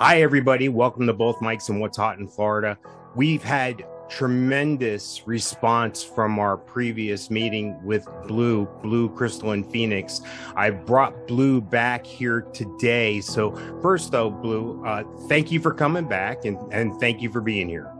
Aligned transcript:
Hi, 0.00 0.22
everybody. 0.22 0.68
Welcome 0.68 1.08
to 1.08 1.12
both 1.12 1.40
Mikes 1.40 1.70
and 1.70 1.80
What's 1.80 1.96
Hot 1.96 2.20
in 2.20 2.28
Florida. 2.28 2.78
We've 3.16 3.42
had 3.42 3.84
tremendous 4.08 5.26
response 5.26 6.04
from 6.04 6.38
our 6.38 6.56
previous 6.56 7.30
meeting 7.30 7.76
with 7.82 8.06
Blu, 8.28 8.66
Blu 8.80 9.08
Crystal 9.08 9.50
and 9.50 9.68
Phoenix. 9.68 10.20
I 10.54 10.70
brought 10.70 11.26
Blu 11.26 11.60
back 11.60 12.06
here 12.06 12.42
today. 12.42 13.20
So, 13.20 13.56
first, 13.82 14.12
though, 14.12 14.30
Blu, 14.30 14.86
uh, 14.86 15.02
thank 15.26 15.50
you 15.50 15.58
for 15.58 15.74
coming 15.74 16.06
back 16.06 16.44
and, 16.44 16.58
and 16.72 16.94
thank 17.00 17.20
you 17.20 17.28
for 17.28 17.40
being 17.40 17.68
here. 17.68 17.92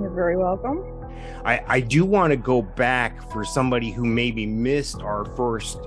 You're 0.00 0.14
very 0.14 0.38
welcome. 0.38 0.82
I, 1.44 1.62
I 1.66 1.80
do 1.80 2.06
want 2.06 2.30
to 2.30 2.38
go 2.38 2.62
back 2.62 3.30
for 3.30 3.44
somebody 3.44 3.90
who 3.90 4.06
maybe 4.06 4.46
missed 4.46 5.02
our 5.02 5.26
first 5.36 5.80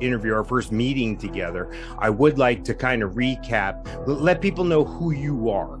interview, 0.00 0.34
our 0.34 0.44
first 0.44 0.72
meeting 0.72 1.16
together. 1.16 1.70
I 1.98 2.10
would 2.10 2.38
like 2.38 2.64
to 2.64 2.74
kind 2.74 3.02
of 3.02 3.12
recap, 3.12 3.86
let 4.06 4.40
people 4.40 4.64
know 4.64 4.84
who 4.84 5.12
you 5.12 5.50
are. 5.50 5.78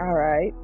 All 0.00 0.14
right. 0.14 0.54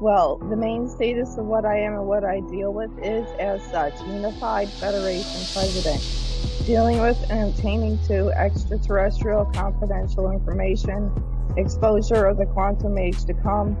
Well, 0.00 0.38
the 0.38 0.56
main 0.56 0.88
status 0.88 1.38
of 1.38 1.46
what 1.46 1.64
I 1.64 1.78
am 1.78 1.94
and 1.94 2.06
what 2.06 2.24
I 2.24 2.40
deal 2.40 2.72
with 2.72 2.90
is 3.02 3.26
as 3.38 3.62
such 3.70 3.94
Unified 4.02 4.68
Federation 4.68 5.40
President, 5.52 6.66
dealing 6.66 7.00
with 7.00 7.18
and 7.30 7.50
obtaining 7.50 7.98
to 8.06 8.28
extraterrestrial 8.30 9.46
confidential 9.46 10.30
information, 10.30 11.10
exposure 11.56 12.26
of 12.26 12.38
the 12.38 12.46
quantum 12.46 12.98
age 12.98 13.24
to 13.24 13.34
come, 13.34 13.76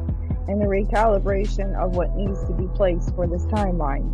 and 0.48 0.60
the 0.60 0.66
recalibration 0.66 1.74
of 1.76 1.96
what 1.96 2.14
needs 2.14 2.42
to 2.44 2.52
be 2.52 2.68
placed 2.74 3.14
for 3.14 3.26
this 3.26 3.44
timeline, 3.46 4.08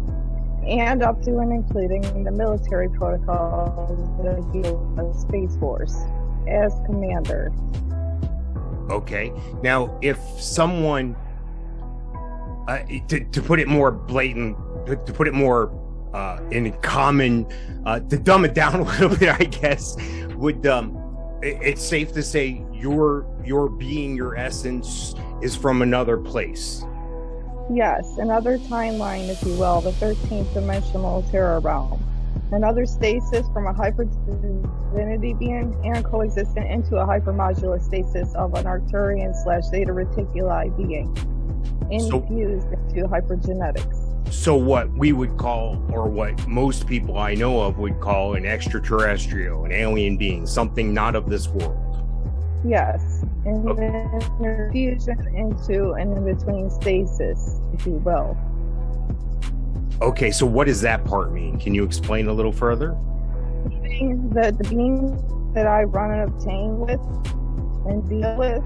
and 0.67 1.03
up 1.03 1.23
to 1.23 1.39
and 1.39 1.53
including 1.53 2.03
the 2.25 2.31
military 2.31 2.89
protocols 2.89 3.99
deal 4.53 4.77
with 4.97 5.17
Space 5.17 5.57
Force 5.57 5.97
as 6.49 6.73
commander. 6.87 7.53
Okay. 8.91 9.33
Now, 9.63 9.97
if 10.02 10.19
someone, 10.39 11.17
uh, 12.69 12.79
to, 13.09 13.21
to 13.25 13.43
put 13.43 13.61
it 13.61 13.69
more 13.69 13.91
blatant, 13.91 14.57
to 14.87 15.13
put 15.13 15.29
it 15.29 15.35
more 15.35 15.73
uh, 16.13 16.41
in 16.51 16.73
common, 16.80 17.47
uh, 17.87 18.01
to 18.01 18.19
dumb 18.19 18.45
it 18.45 18.55
down 18.55 18.74
a 18.80 18.83
little 18.83 19.17
bit, 19.17 19.29
I 19.29 19.45
guess, 19.45 19.97
would 20.35 20.67
um, 20.67 20.97
it, 21.43 21.59
it's 21.63 21.83
safe 21.85 22.13
to 22.13 22.23
say 22.23 22.65
your 22.73 23.27
your 23.45 23.69
being, 23.69 24.17
your 24.17 24.37
essence, 24.37 25.15
is 25.43 25.55
from 25.57 25.83
another 25.83 26.17
place. 26.17 26.85
Yes, 27.73 28.18
another 28.18 28.59
timeline, 28.59 29.29
if 29.29 29.45
you 29.45 29.57
will, 29.57 29.80
the 29.80 29.93
13th 29.93 30.52
dimensional 30.54 31.23
terra 31.30 31.60
realm. 31.60 32.04
Another 32.51 32.85
stasis 32.85 33.46
from 33.52 33.68
a 33.68 33.73
hyper 33.73 34.07
divinity 34.07 35.35
being 35.35 35.80
and 35.85 36.04
coexistent 36.04 36.68
into 36.68 36.96
a 36.96 37.07
hypermodular 37.07 37.80
stasis 37.80 38.35
of 38.35 38.54
an 38.54 38.65
Arcturian 38.65 39.32
slash 39.45 39.62
Zeta 39.71 39.93
Reticuli 39.93 40.77
being, 40.77 41.16
infused 41.93 42.66
so, 42.66 42.73
into 42.73 43.07
hypergenetics. 43.07 44.32
So, 44.32 44.57
what 44.57 44.90
we 44.90 45.12
would 45.12 45.37
call, 45.38 45.80
or 45.93 46.09
what 46.09 46.45
most 46.49 46.88
people 46.88 47.18
I 47.18 47.34
know 47.34 47.60
of 47.60 47.79
would 47.79 48.01
call 48.01 48.34
an 48.34 48.46
extraterrestrial, 48.46 49.65
an 49.65 49.71
alien 49.71 50.16
being, 50.16 50.45
something 50.45 50.93
not 50.93 51.15
of 51.15 51.30
this 51.30 51.46
world. 51.46 51.87
Yes, 52.65 53.24
and 53.45 53.79
then 53.79 54.71
fusion 54.71 55.19
into 55.35 55.93
an 55.93 56.13
in-between 56.13 56.71
stasis, 56.71 57.60
if 57.73 57.87
you 57.87 57.95
will. 57.95 58.37
Okay, 60.02 60.30
so 60.30 60.46
what 60.46 60.66
does 60.66 60.80
that 60.80 61.05
part 61.05 61.33
mean? 61.33 61.59
Can 61.59 61.74
you 61.74 61.85
explain 61.85 62.29
a 62.29 62.33
little 62.33 62.52
further? 62.52 62.96
The, 63.65 64.55
the 64.56 64.69
beings 64.69 65.21
that 65.55 65.66
I 65.66 65.83
run 65.83 66.11
and 66.11 66.31
obtain 66.31 66.78
with 66.78 67.00
and 67.87 68.09
deal 68.09 68.37
with, 68.37 68.62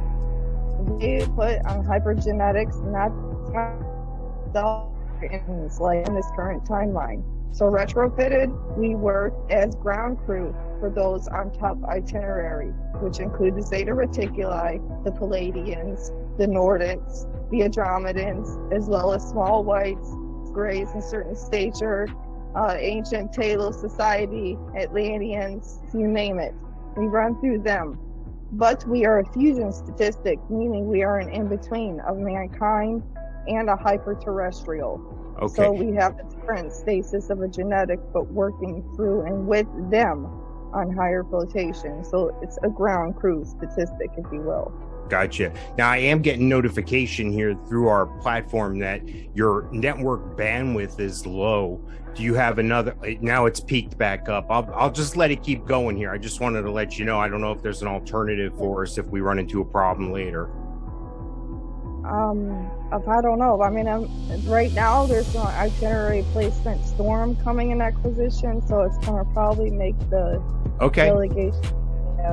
they 1.01 1.27
put 1.35 1.59
on 1.67 1.85
hypergenetics, 1.85 2.81
not 2.93 3.11
myself 3.53 4.93
in 5.23 5.71
like 5.81 6.07
in 6.07 6.15
this 6.15 6.27
current 6.37 6.65
timeline. 6.65 7.25
So 7.53 7.67
retrofitted, 7.67 8.77
we 8.77 8.95
work 8.95 9.33
as 9.51 9.77
ground 9.77 10.19
crew 10.27 10.55
for 10.81 10.91
those 10.91 11.29
on 11.29 11.53
top 11.53 11.79
itinerary, 11.85 12.69
which 13.01 13.21
include 13.21 13.57
the 13.57 13.63
Zeta 13.63 13.93
Reticuli, 13.93 15.05
the 15.05 15.11
Pleiadians, 15.11 16.11
the 16.37 16.47
Nordics, 16.47 17.31
the 17.51 17.61
Andromedans, 17.61 18.73
as 18.73 18.87
well 18.89 19.13
as 19.13 19.23
small 19.23 19.63
whites, 19.63 20.11
grays 20.53 20.91
in 20.93 21.03
certain 21.03 21.37
stature, 21.37 22.09
uh, 22.57 22.77
ancient 22.79 23.33
Talos 23.33 23.81
Society, 23.81 24.59
Atlanteans, 24.77 25.81
you 25.93 26.09
name 26.09 26.39
it. 26.39 26.55
We 26.97 27.07
run 27.07 27.41
through 27.41 27.63
them. 27.63 27.99
But 28.53 28.87
we 28.87 29.05
are 29.05 29.19
a 29.19 29.33
fusion 29.33 29.73
statistic, 29.73 30.39
meaning 30.49 30.87
we 30.87 31.03
are 31.03 31.19
an 31.19 31.29
in 31.29 31.49
between 31.49 32.01
of 32.01 32.19
mankind 32.19 33.03
and 33.49 33.69
a 33.71 33.75
hyperterrestrial. 33.75 35.01
Okay. 35.41 35.55
So 35.55 35.73
we 35.73 35.95
have 35.95 36.17
the 36.17 36.25
different 36.25 36.73
stasis 36.73 37.31
of 37.31 37.41
a 37.41 37.49
genetic, 37.49 37.99
but 38.13 38.31
working 38.33 38.85
through 38.95 39.23
and 39.23 39.47
with 39.47 39.67
them 39.91 40.27
on 40.73 40.95
higher 40.95 41.25
flotation. 41.25 42.05
So 42.05 42.37
it's 42.43 42.59
a 42.63 42.69
ground 42.69 43.17
crew 43.17 43.45
statistic, 43.45 44.11
if 44.17 44.27
you 44.33 44.41
will. 44.41 44.73
Gotcha. 45.09 45.53
Now 45.77 45.91
I 45.91 45.99
am 45.99 46.23
getting 46.23 46.49
notification 46.49 47.31
here 47.31 47.55
through 47.69 47.89
our 47.89 48.07
platform 48.21 48.79
that 48.79 49.03
your 49.37 49.69
network 49.71 50.37
bandwidth 50.37 50.99
is 50.99 51.27
low. 51.27 51.81
Do 52.15 52.23
you 52.23 52.35
have 52.35 52.59
another? 52.59 52.97
Now 53.21 53.47
it's 53.47 53.61
peaked 53.61 53.99
back 53.99 54.29
up. 54.29 54.47
I'll 54.49 54.71
I'll 54.75 54.93
just 54.93 55.17
let 55.17 55.31
it 55.31 55.43
keep 55.43 55.67
going 55.67 55.97
here. 55.97 56.11
I 56.11 56.19
just 56.19 56.41
wanted 56.41 56.63
to 56.63 56.71
let 56.71 56.99
you 56.99 57.05
know. 57.05 57.19
I 57.19 57.29
don't 57.29 57.41
know 57.41 57.53
if 57.53 57.61
there's 57.61 57.83
an 57.83 57.89
alternative 57.89 58.57
for 58.57 58.83
us 58.83 58.99
if 58.99 59.07
we 59.07 59.21
run 59.21 59.39
into 59.39 59.61
a 59.61 59.65
problem 59.65 60.13
later. 60.13 60.49
Um, 62.05 62.71
I 62.93 63.21
don't 63.21 63.39
know. 63.39 63.63
I 63.63 63.71
mean, 63.71 63.89
I'm, 63.89 64.09
right 64.47 64.73
now 64.73 65.07
there's 65.07 65.35
an 65.35 65.47
itinerary 65.47 66.25
placement 66.33 66.85
storm 66.87 67.37
coming 67.37 67.71
in 67.71 67.81
acquisition, 67.81 68.67
so 68.67 68.83
it's 68.83 68.99
going 68.99 69.25
to 69.25 69.31
probably 69.33 69.71
make 69.71 69.99
the 70.11 70.43
okay 70.81 71.07
delegation. 71.07 71.65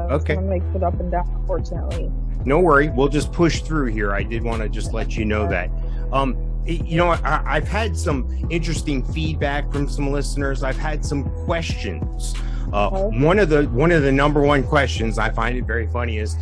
Okay. 0.09 0.36
Going 0.36 0.50
make 0.50 0.64
it 0.76 0.84
up 0.84 1.00
and 1.00 1.12
down, 1.12 1.28
unfortunately. 1.36 2.12
No 2.46 2.59
worry. 2.59 2.90
We'll 2.90 3.09
just 3.09 3.32
push 3.32 3.62
through 3.62 3.88
here. 3.88 4.14
I 4.14 4.24
did 4.24 4.44
want 4.44 4.62
to 4.62 4.70
just 4.70 4.94
let 4.94 5.16
you 5.18 5.26
know 5.26 5.48
that. 5.48 5.70
Um, 6.12 6.38
you 6.66 6.98
know, 6.98 7.09
I, 7.24 7.56
have 7.56 7.68
had 7.68 7.98
some 7.98 8.48
interesting 8.50 9.03
feedback 9.03 9.72
from 9.72 9.90
some 9.90 10.12
listeners. 10.12 10.64
I've 10.64 10.78
had 10.78 11.03
some 11.03 11.30
questions. 11.46 12.36
Uh, 12.72 12.90
okay. 12.90 13.18
One 13.20 13.40
of 13.40 13.50
the 13.50 13.64
one 13.70 13.92
of 13.92 14.03
the 14.03 14.12
number 14.12 14.42
one 14.42 14.64
questions 14.64 15.18
I 15.18 15.30
find 15.30 15.58
it 15.58 15.66
very 15.66 15.88
funny 15.88 16.20
is, 16.20 16.38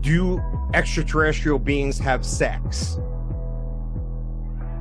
do 0.00 0.40
extraterrestrial 0.74 1.58
beings 1.58 1.98
have 1.98 2.24
sex? 2.24 2.98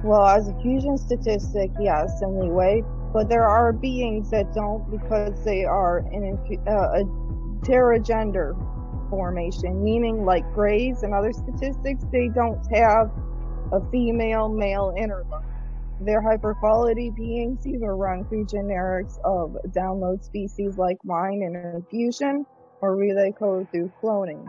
Well, 0.03 0.25
as 0.25 0.49
a 0.49 0.59
fusion 0.61 0.97
statistic, 0.97 1.71
yes, 1.79 2.21
in 2.21 2.37
the 2.37 2.47
way, 2.47 2.83
but 3.13 3.29
there 3.29 3.47
are 3.47 3.71
beings 3.71 4.31
that 4.31 4.53
don't 4.53 4.89
because 4.91 5.45
they 5.45 5.63
are 5.63 5.99
in 6.11 6.37
uh, 6.67 6.71
a 6.71 7.03
teragender 7.63 8.53
formation, 9.09 9.83
meaning 9.83 10.25
like 10.25 10.43
grays 10.53 11.03
and 11.03 11.13
other 11.13 11.31
statistics, 11.31 12.03
they 12.11 12.27
don't 12.27 12.59
have 12.75 13.11
a 13.71 13.79
female 13.91 14.49
male 14.49 14.93
interloper. 14.97 15.45
They're 16.01 16.21
hyperquality 16.21 17.15
beings, 17.15 17.65
either 17.65 17.95
run 17.95 18.25
through 18.25 18.47
generics 18.47 19.19
of 19.23 19.55
download 19.69 20.23
species 20.23 20.77
like 20.77 20.97
mine 21.05 21.43
in 21.43 21.55
an 21.55 21.75
infusion, 21.75 22.45
or 22.81 22.95
relay 22.95 23.31
code 23.31 23.69
through 23.71 23.91
cloning. 24.01 24.45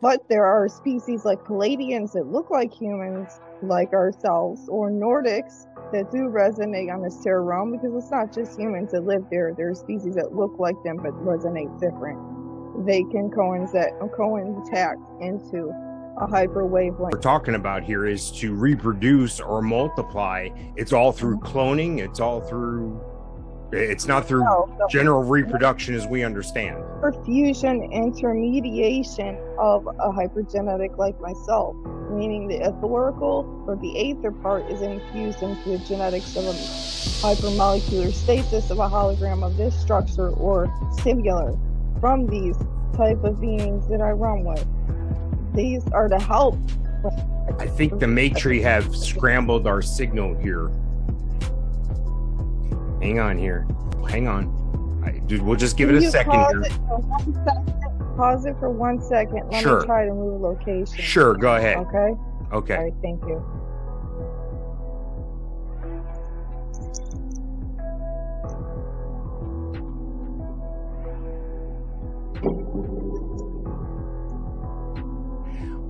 But 0.00 0.28
there 0.28 0.46
are 0.46 0.68
species 0.68 1.24
like 1.24 1.40
Pleiadians 1.40 2.12
that 2.12 2.26
look 2.26 2.50
like 2.50 2.72
humans, 2.72 3.40
like 3.62 3.92
ourselves, 3.92 4.68
or 4.68 4.90
Nordics 4.90 5.66
that 5.92 6.10
do 6.10 6.28
resonate 6.28 6.92
on 6.92 7.02
this 7.02 7.20
terra 7.22 7.40
realm 7.40 7.72
because 7.72 7.94
it's 7.94 8.10
not 8.10 8.32
just 8.32 8.58
humans 8.58 8.92
that 8.92 9.04
live 9.04 9.24
there. 9.30 9.54
There 9.56 9.70
are 9.70 9.74
species 9.74 10.14
that 10.14 10.34
look 10.34 10.58
like 10.58 10.76
them 10.84 10.98
but 10.98 11.12
resonate 11.24 11.80
different. 11.80 12.86
They 12.86 13.02
can 13.04 13.30
coincide, 13.30 13.92
co-intact 14.16 15.00
into 15.20 15.72
a 16.20 16.26
hyper 16.26 16.64
wavelength. 16.66 17.14
We're 17.14 17.20
talking 17.20 17.54
about 17.54 17.82
here 17.82 18.06
is 18.06 18.30
to 18.32 18.54
reproduce 18.54 19.40
or 19.40 19.62
multiply. 19.62 20.50
It's 20.76 20.92
all 20.92 21.10
through 21.10 21.38
cloning. 21.40 21.98
It's 21.98 22.20
all 22.20 22.40
through 22.40 23.00
it's 23.72 24.06
not 24.06 24.26
through 24.26 24.44
no, 24.44 24.68
general 24.90 25.22
reproduction 25.22 25.94
as 25.94 26.06
we 26.06 26.24
understand. 26.24 26.82
Fusion 27.24 27.82
intermediation 27.92 29.38
of 29.58 29.86
a 29.86 30.10
hypergenetic 30.10 30.96
like 30.96 31.20
myself, 31.20 31.76
meaning 32.10 32.48
the 32.48 32.58
etherical 32.58 33.44
or 33.66 33.76
the 33.76 34.10
aether 34.10 34.32
part 34.32 34.64
is 34.70 34.80
infused 34.80 35.42
into 35.42 35.70
the 35.70 35.78
genetics 35.78 36.36
of 36.36 36.44
a 36.44 36.52
hypermolecular 36.52 38.12
stasis 38.12 38.70
of 38.70 38.78
a 38.78 38.88
hologram 38.88 39.44
of 39.44 39.56
this 39.56 39.78
structure 39.78 40.30
or 40.30 40.72
singular 41.02 41.56
from 42.00 42.26
these 42.26 42.56
type 42.96 43.22
of 43.22 43.40
beings 43.40 43.86
that 43.88 44.00
I 44.00 44.10
run 44.10 44.44
with. 44.44 44.66
These 45.54 45.86
are 45.88 46.08
to 46.08 46.18
help. 46.18 46.58
I 47.58 47.66
think 47.66 47.98
the 48.00 48.06
Maitre 48.06 48.60
have 48.60 48.94
scrambled 48.96 49.66
our 49.66 49.82
signal 49.82 50.34
here. 50.38 50.70
Hang 53.00 53.20
on 53.20 53.38
here. 53.38 53.66
Hang 54.08 54.26
on. 54.28 55.02
I, 55.04 55.18
dude, 55.26 55.42
we'll 55.42 55.56
just 55.56 55.76
give 55.76 55.88
it 55.90 55.94
a 55.96 56.10
second 56.10 56.32
here. 56.32 56.62
pause 58.16 58.44
it 58.46 58.56
for 58.58 58.70
one 58.70 59.00
second. 59.00 59.48
Let 59.50 59.62
Sure. 59.62 59.80
me 59.80 59.86
try 59.86 60.04
to 60.06 60.12
move 60.12 60.40
location. 60.40 60.98
Sure, 60.98 61.34
go 61.34 61.54
ahead. 61.56 61.76
Okay. 61.78 62.14
Okay. 62.52 62.76
All 62.76 62.84
right. 62.84 62.94
Thank 63.02 63.22
you. 63.24 63.42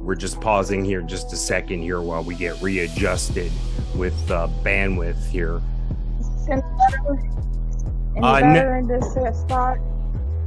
We're 0.03 0.15
just 0.15 0.41
pausing 0.41 0.85
here 0.85 1.03
just 1.03 1.33
a 1.33 1.37
second 1.37 1.83
here 1.83 2.01
while 2.01 2.25
we 2.25 2.35
get 2.35 2.61
readjusted 2.63 3.53
with 3.95 4.31
uh, 4.31 4.49
bandwidth 4.63 5.29
here. 5.29 5.61
Any 6.51 6.63
better? 6.63 7.21
Any 8.17 8.27
Uh, 8.27 8.41
better 8.41 8.77
in 8.77 8.87
this 8.87 9.17
uh, 9.17 9.33
spot? 9.33 9.79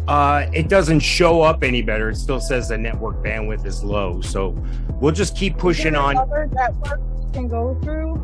Uh, 0.07 0.47
it 0.51 0.67
doesn't 0.67 0.99
show 0.99 1.41
up 1.41 1.63
any 1.63 1.81
better. 1.81 2.09
It 2.09 2.15
still 2.17 2.39
says 2.39 2.69
the 2.69 2.77
network 2.77 3.23
bandwidth 3.23 3.65
is 3.65 3.83
low. 3.83 4.19
So 4.21 4.55
we'll 4.99 5.13
just 5.13 5.37
keep 5.37 5.57
pushing 5.57 5.95
on. 5.95 6.17
Other 6.17 6.49
network 6.51 6.99
you 6.99 7.29
can 7.33 7.47
go 7.47 7.77
through. 7.83 8.15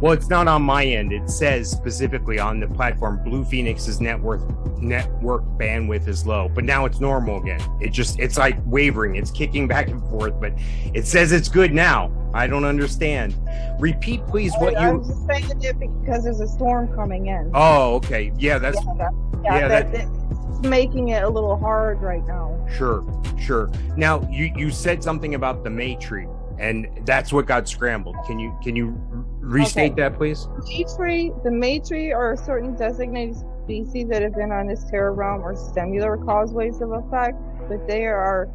Well, 0.00 0.12
it's 0.12 0.28
not 0.28 0.48
on 0.48 0.62
my 0.62 0.84
end. 0.84 1.12
It 1.12 1.30
says 1.30 1.70
specifically 1.70 2.40
on 2.40 2.58
the 2.58 2.66
platform 2.66 3.22
Blu 3.22 3.44
Phoenix's 3.44 4.00
network 4.00 4.40
network 4.80 5.44
bandwidth 5.58 6.08
is 6.08 6.26
low, 6.26 6.48
but 6.52 6.64
now 6.64 6.86
it's 6.86 6.98
normal 6.98 7.40
again. 7.40 7.60
It 7.80 7.92
just 7.92 8.18
it's 8.18 8.36
like 8.36 8.56
wavering. 8.64 9.14
It's 9.14 9.30
kicking 9.30 9.68
back 9.68 9.88
and 9.90 10.02
forth, 10.10 10.40
but 10.40 10.54
it 10.92 11.06
says 11.06 11.30
it's 11.30 11.48
good 11.48 11.72
now. 11.72 12.10
I 12.34 12.46
don't 12.46 12.64
understand. 12.64 13.34
Repeat, 13.78 14.26
please, 14.26 14.52
what 14.58 14.76
I, 14.76 14.90
you. 14.90 14.98
was 14.98 15.08
just 15.08 15.26
saying 15.26 15.62
it 15.62 15.78
because 15.78 16.24
there's 16.24 16.40
a 16.40 16.48
storm 16.48 16.92
coming 16.94 17.26
in. 17.26 17.50
Oh, 17.54 17.94
okay. 17.96 18.32
Yeah, 18.38 18.58
that's 18.58 18.78
yeah, 18.78 18.94
that, 18.98 19.12
yeah, 19.44 19.58
yeah, 19.58 19.68
that, 19.68 19.92
that's 19.92 20.60
making 20.62 21.08
it 21.08 21.22
a 21.22 21.28
little 21.28 21.56
hard 21.56 22.00
right 22.00 22.26
now. 22.26 22.66
Sure, 22.76 23.04
sure. 23.38 23.70
Now 23.96 24.26
you 24.30 24.52
you 24.56 24.70
said 24.70 25.02
something 25.02 25.34
about 25.34 25.64
the 25.64 25.70
Maitre, 25.70 26.26
and 26.58 26.88
that's 27.04 27.32
what 27.32 27.46
got 27.46 27.68
scrambled. 27.68 28.16
Can 28.26 28.38
you 28.38 28.56
can 28.62 28.76
you 28.76 28.96
restate 29.40 29.92
Okay. 29.92 30.02
that, 30.02 30.16
please? 30.16 30.46
May 30.68 30.84
tree, 30.96 31.32
the 31.44 31.50
Maitre, 31.50 32.12
are 32.12 32.36
certain 32.36 32.76
designated 32.76 33.36
species 33.64 34.08
that 34.08 34.22
have 34.22 34.34
been 34.34 34.52
on 34.52 34.66
this 34.68 34.84
terra 34.90 35.10
realm 35.12 35.42
or 35.42 35.54
similar 35.56 36.16
causeways 36.16 36.80
of 36.80 36.92
effect, 36.92 37.36
but 37.68 37.86
they 37.86 38.06
are 38.06 38.48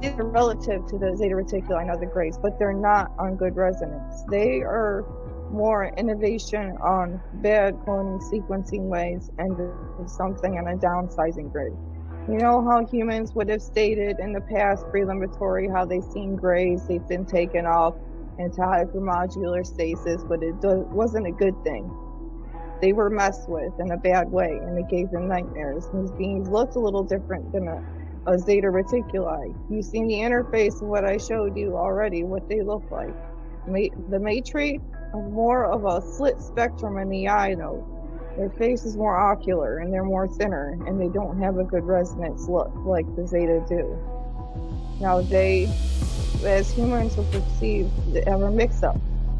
they're 0.00 0.24
relative 0.24 0.86
to 0.86 0.98
the 0.98 1.16
Zeta 1.16 1.34
Reticuli 1.34 1.82
and 1.82 1.90
other 1.90 2.06
grays, 2.06 2.38
but 2.38 2.58
they're 2.58 2.72
not 2.72 3.12
on 3.18 3.36
good 3.36 3.56
resonance. 3.56 4.24
They 4.30 4.60
are 4.60 5.04
more 5.50 5.90
innovation 5.96 6.76
on 6.82 7.20
bad 7.34 7.74
cloning 7.86 8.20
sequencing 8.30 8.82
ways 8.82 9.30
and 9.38 9.56
something 10.08 10.58
on 10.58 10.68
a 10.68 10.76
downsizing 10.76 11.50
grid. 11.50 11.72
You 12.28 12.36
know 12.36 12.62
how 12.68 12.84
humans 12.84 13.34
would 13.34 13.48
have 13.48 13.62
stated 13.62 14.18
in 14.20 14.32
the 14.32 14.42
past 14.42 14.84
preliminary 14.90 15.68
how 15.68 15.86
they've 15.86 16.04
seen 16.04 16.36
grays, 16.36 16.86
they've 16.86 17.06
been 17.08 17.24
taken 17.24 17.64
off 17.64 17.94
into 18.38 18.60
hypermodular 18.60 19.66
stasis, 19.66 20.22
but 20.28 20.42
it 20.42 20.60
do- 20.60 20.86
wasn't 20.92 21.26
a 21.26 21.32
good 21.32 21.54
thing. 21.64 21.90
They 22.82 22.92
were 22.92 23.10
messed 23.10 23.48
with 23.48 23.72
in 23.80 23.90
a 23.90 23.96
bad 23.96 24.30
way, 24.30 24.60
and 24.62 24.78
it 24.78 24.88
gave 24.88 25.10
them 25.10 25.26
nightmares. 25.26 25.88
These 25.92 26.12
beings 26.12 26.48
looked 26.48 26.76
a 26.76 26.78
little 26.78 27.02
different 27.02 27.50
than 27.52 27.66
a, 27.66 27.82
a 28.26 28.38
Zeta 28.38 28.68
Reticuli. 28.68 29.54
You've 29.70 29.84
seen 29.84 30.06
the 30.06 30.14
interface 30.14 30.82
of 30.82 30.88
what 30.88 31.04
I 31.04 31.16
showed 31.16 31.56
you 31.56 31.76
already, 31.76 32.24
what 32.24 32.48
they 32.48 32.62
look 32.62 32.90
like. 32.90 33.14
Ma- 33.66 33.94
the 34.10 34.18
are 35.14 35.28
more 35.30 35.64
of 35.64 35.84
a 35.84 36.02
slit 36.02 36.40
spectrum 36.40 36.98
in 36.98 37.08
the 37.08 37.28
eye, 37.28 37.54
though. 37.54 37.86
Their 38.36 38.50
face 38.50 38.84
is 38.84 38.96
more 38.96 39.18
ocular, 39.18 39.78
and 39.78 39.92
they're 39.92 40.04
more 40.04 40.28
thinner, 40.28 40.78
and 40.86 41.00
they 41.00 41.08
don't 41.08 41.40
have 41.40 41.58
a 41.58 41.64
good 41.64 41.84
resonance 41.84 42.48
look 42.48 42.72
like 42.84 43.04
the 43.16 43.26
Zeta 43.26 43.64
do. 43.68 43.98
Now, 45.00 45.22
they 45.22 45.68
as 46.44 46.70
humans 46.70 47.16
will 47.16 47.24
perceive 47.24 47.90
they 48.12 48.22
have 48.26 48.42
a 48.42 48.50
mix 48.50 48.82
up. 48.82 48.96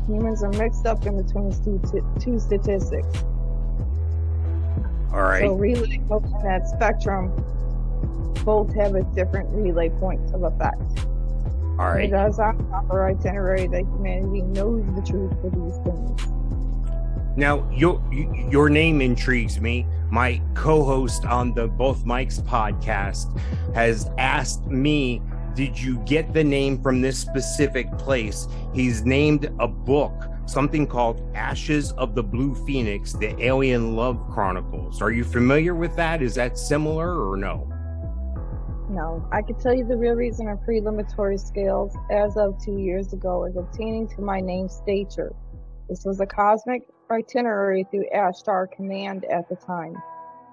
Humans 0.06 0.42
are 0.42 0.52
mixed 0.52 0.86
up 0.86 1.04
in 1.06 1.22
between 1.22 1.52
two, 1.62 1.80
two 2.18 2.40
statistics. 2.40 3.24
All 5.12 5.22
right. 5.22 5.42
So 5.42 5.54
really 5.54 5.98
both 5.98 6.24
in 6.24 6.42
that 6.42 6.66
spectrum 6.68 7.32
both 8.44 8.74
have 8.74 8.94
a 8.94 9.02
different 9.14 9.48
relay 9.50 9.90
points 9.90 10.32
of 10.32 10.42
effect. 10.42 10.80
All 11.78 11.92
right. 11.92 12.04
It 12.04 12.10
does 12.10 12.38
on 12.38 12.56
proper 12.68 13.06
itinerary 13.06 13.66
that 13.68 13.80
humanity 13.80 14.42
knows 14.42 14.84
the 14.94 15.02
truth 15.02 15.32
for 15.40 15.50
these 15.50 15.76
things. 15.84 16.26
Now, 17.36 17.70
your 17.70 18.02
your 18.50 18.68
name 18.68 19.00
intrigues 19.00 19.60
me. 19.60 19.86
My 20.10 20.42
co-host 20.54 21.24
on 21.24 21.54
the 21.54 21.68
Both 21.68 22.04
Mikes 22.04 22.40
podcast 22.40 23.38
has 23.74 24.10
asked 24.18 24.66
me, 24.66 25.22
"Did 25.54 25.80
you 25.80 25.98
get 25.98 26.32
the 26.32 26.42
name 26.42 26.82
from 26.82 27.00
this 27.00 27.16
specific 27.16 27.96
place?" 27.96 28.48
He's 28.72 29.04
named 29.04 29.52
a 29.60 29.68
book, 29.68 30.24
something 30.46 30.84
called 30.84 31.22
"Ashes 31.36 31.92
of 31.92 32.16
the 32.16 32.24
Blue 32.24 32.56
Phoenix: 32.56 33.12
The 33.12 33.40
Alien 33.40 33.94
Love 33.94 34.18
Chronicles." 34.30 35.00
Are 35.00 35.12
you 35.12 35.22
familiar 35.22 35.76
with 35.76 35.94
that? 35.94 36.22
Is 36.22 36.34
that 36.34 36.58
similar 36.58 37.30
or 37.30 37.36
no? 37.36 37.68
No, 38.90 39.26
I 39.30 39.42
can 39.42 39.56
tell 39.56 39.74
you 39.74 39.86
the 39.86 39.98
real 39.98 40.14
reason 40.14 40.46
preliminary 40.64 41.36
scales 41.36 41.94
as 42.10 42.38
of 42.38 42.58
two 42.64 42.78
years 42.78 43.12
ago 43.12 43.44
is 43.44 43.54
obtaining 43.54 44.08
to 44.16 44.22
my 44.22 44.40
name 44.40 44.68
stature. 44.68 45.34
This 45.90 46.06
was 46.06 46.20
a 46.20 46.26
cosmic 46.26 46.88
itinerary 47.10 47.84
through 47.90 48.06
Ashtar 48.14 48.70
Command 48.70 49.26
at 49.26 49.46
the 49.50 49.56
time. 49.56 49.94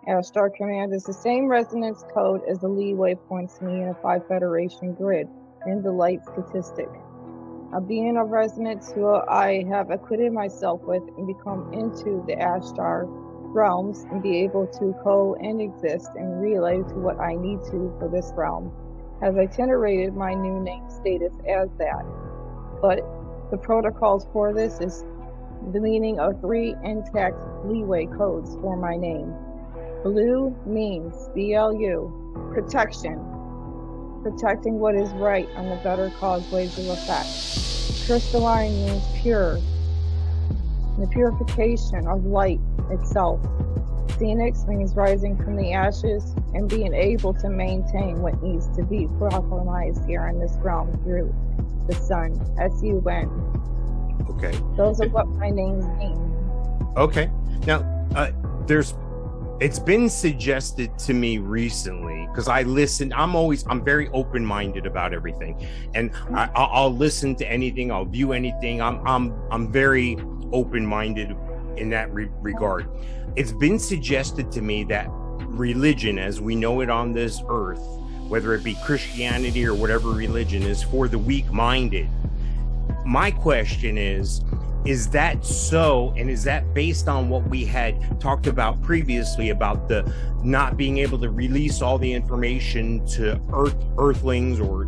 Ashtar 0.09 0.53
Command 0.53 0.93
is 0.93 1.05
the 1.05 1.13
same 1.13 1.47
resonance 1.47 2.03
code 2.13 2.41
as 2.49 2.59
the 2.59 2.67
leeway 2.67 3.15
points 3.15 3.57
in 3.59 3.67
the 3.67 3.73
Unified 3.73 4.27
Federation 4.27 4.93
grid 4.93 5.29
in 5.65 5.81
the 5.81 5.91
light 5.91 6.19
statistic. 6.33 6.89
A 7.73 7.79
being 7.79 8.17
of 8.17 8.29
resonance 8.29 8.91
who 8.91 9.07
I 9.07 9.63
have 9.69 9.91
acquitted 9.91 10.33
myself 10.33 10.81
with 10.83 11.03
and 11.17 11.25
become 11.25 11.71
into 11.73 12.23
the 12.27 12.35
Ashtar 12.35 13.07
realms 13.55 14.05
and 14.11 14.21
be 14.21 14.39
able 14.41 14.67
to 14.67 14.93
co 15.01 15.35
and 15.35 15.61
exist 15.61 16.11
and 16.15 16.41
relay 16.41 16.77
to 16.77 16.95
what 16.95 17.19
I 17.19 17.35
need 17.35 17.63
to 17.71 17.95
for 17.97 18.09
this 18.09 18.31
realm, 18.35 18.71
has 19.21 19.35
itinerated 19.35 20.13
my 20.13 20.33
new 20.33 20.59
name 20.59 20.83
status 20.89 21.33
as 21.47 21.69
that. 21.79 22.05
But 22.81 22.99
the 23.49 23.57
protocols 23.57 24.27
for 24.33 24.53
this 24.53 24.79
is 24.81 25.03
the 25.71 25.79
meaning 25.79 26.19
of 26.19 26.39
three 26.41 26.75
intact 26.83 27.37
leeway 27.63 28.05
codes 28.05 28.55
for 28.61 28.75
my 28.75 28.97
name. 28.97 29.33
Blu 30.03 30.55
means 30.65 31.15
BLU, 31.33 32.51
protection, 32.53 33.17
protecting 34.21 34.79
what 34.79 34.95
is 34.95 35.09
right 35.13 35.47
on 35.55 35.69
the 35.69 35.77
better 35.77 36.11
cause 36.19 36.43
causeways 36.43 36.77
of 36.77 36.89
effect. 36.89 37.29
Crystalline 38.05 38.73
means 38.85 39.03
pure, 39.21 39.59
the 40.99 41.07
purification 41.07 42.05
of 42.07 42.25
light 42.25 42.59
itself. 42.91 43.39
Phoenix 44.17 44.65
means 44.65 44.95
rising 44.95 45.37
from 45.37 45.55
the 45.57 45.73
ashes 45.73 46.35
and 46.53 46.69
being 46.69 46.93
able 46.93 47.33
to 47.33 47.49
maintain 47.49 48.21
what 48.21 48.41
needs 48.41 48.67
to 48.75 48.83
be 48.83 49.07
prophesized 49.19 50.07
here 50.07 50.27
in 50.27 50.39
this 50.39 50.53
realm 50.61 50.91
through 51.03 51.33
the 51.87 51.95
sun. 51.95 52.31
as 52.59 52.81
you 52.83 52.97
S-U-N. 52.99 53.55
Okay. 54.29 54.57
Those 54.75 55.01
are 55.01 55.09
what 55.09 55.27
my 55.27 55.49
names 55.49 55.85
mean. 55.97 56.17
Okay. 56.97 57.29
Now, 57.65 57.79
uh, 58.15 58.31
there's, 58.67 58.95
it's 59.59 59.79
been 59.79 60.09
suggested 60.09 60.97
to 60.99 61.13
me 61.13 61.37
recently 61.37 62.27
because 62.27 62.47
I 62.47 62.63
listen. 62.63 63.13
I'm 63.13 63.35
always, 63.35 63.65
I'm 63.67 63.83
very 63.83 64.09
open 64.09 64.45
minded 64.45 64.85
about 64.85 65.13
everything, 65.13 65.65
and 65.93 66.11
I, 66.33 66.49
I'll, 66.55 66.69
I'll 66.71 66.95
listen 66.95 67.35
to 67.37 67.49
anything. 67.49 67.91
I'll 67.91 68.05
view 68.05 68.33
anything. 68.33 68.81
I'm, 68.81 69.05
I'm, 69.07 69.33
I'm 69.51 69.71
very 69.71 70.17
open 70.51 70.85
minded 70.85 71.35
in 71.77 71.89
that 71.89 72.13
re- 72.13 72.29
regard. 72.41 72.87
It's 73.35 73.51
been 73.51 73.79
suggested 73.79 74.51
to 74.53 74.61
me 74.61 74.83
that 74.85 75.07
religion, 75.09 76.19
as 76.19 76.41
we 76.41 76.55
know 76.55 76.81
it 76.81 76.89
on 76.89 77.13
this 77.13 77.41
earth, 77.47 77.81
whether 78.27 78.53
it 78.53 78.63
be 78.63 78.75
Christianity 78.83 79.65
or 79.65 79.73
whatever 79.73 80.09
religion, 80.09 80.63
is 80.63 80.81
for 80.83 81.07
the 81.07 81.19
weak 81.19 81.51
minded. 81.51 82.09
My 83.05 83.31
question 83.31 83.97
is 83.97 84.41
is 84.85 85.09
that 85.09 85.43
so 85.43 86.13
and 86.15 86.29
is 86.29 86.43
that 86.43 86.73
based 86.73 87.07
on 87.07 87.27
what 87.27 87.47
we 87.49 87.65
had 87.65 88.19
talked 88.21 88.45
about 88.45 88.81
previously 88.83 89.49
about 89.49 89.87
the 89.87 90.13
not 90.43 90.77
being 90.77 90.99
able 90.99 91.17
to 91.17 91.29
release 91.29 91.81
all 91.81 91.97
the 91.97 92.13
information 92.13 93.05
to 93.07 93.41
earth 93.51 93.75
earthlings 93.97 94.59
or 94.59 94.87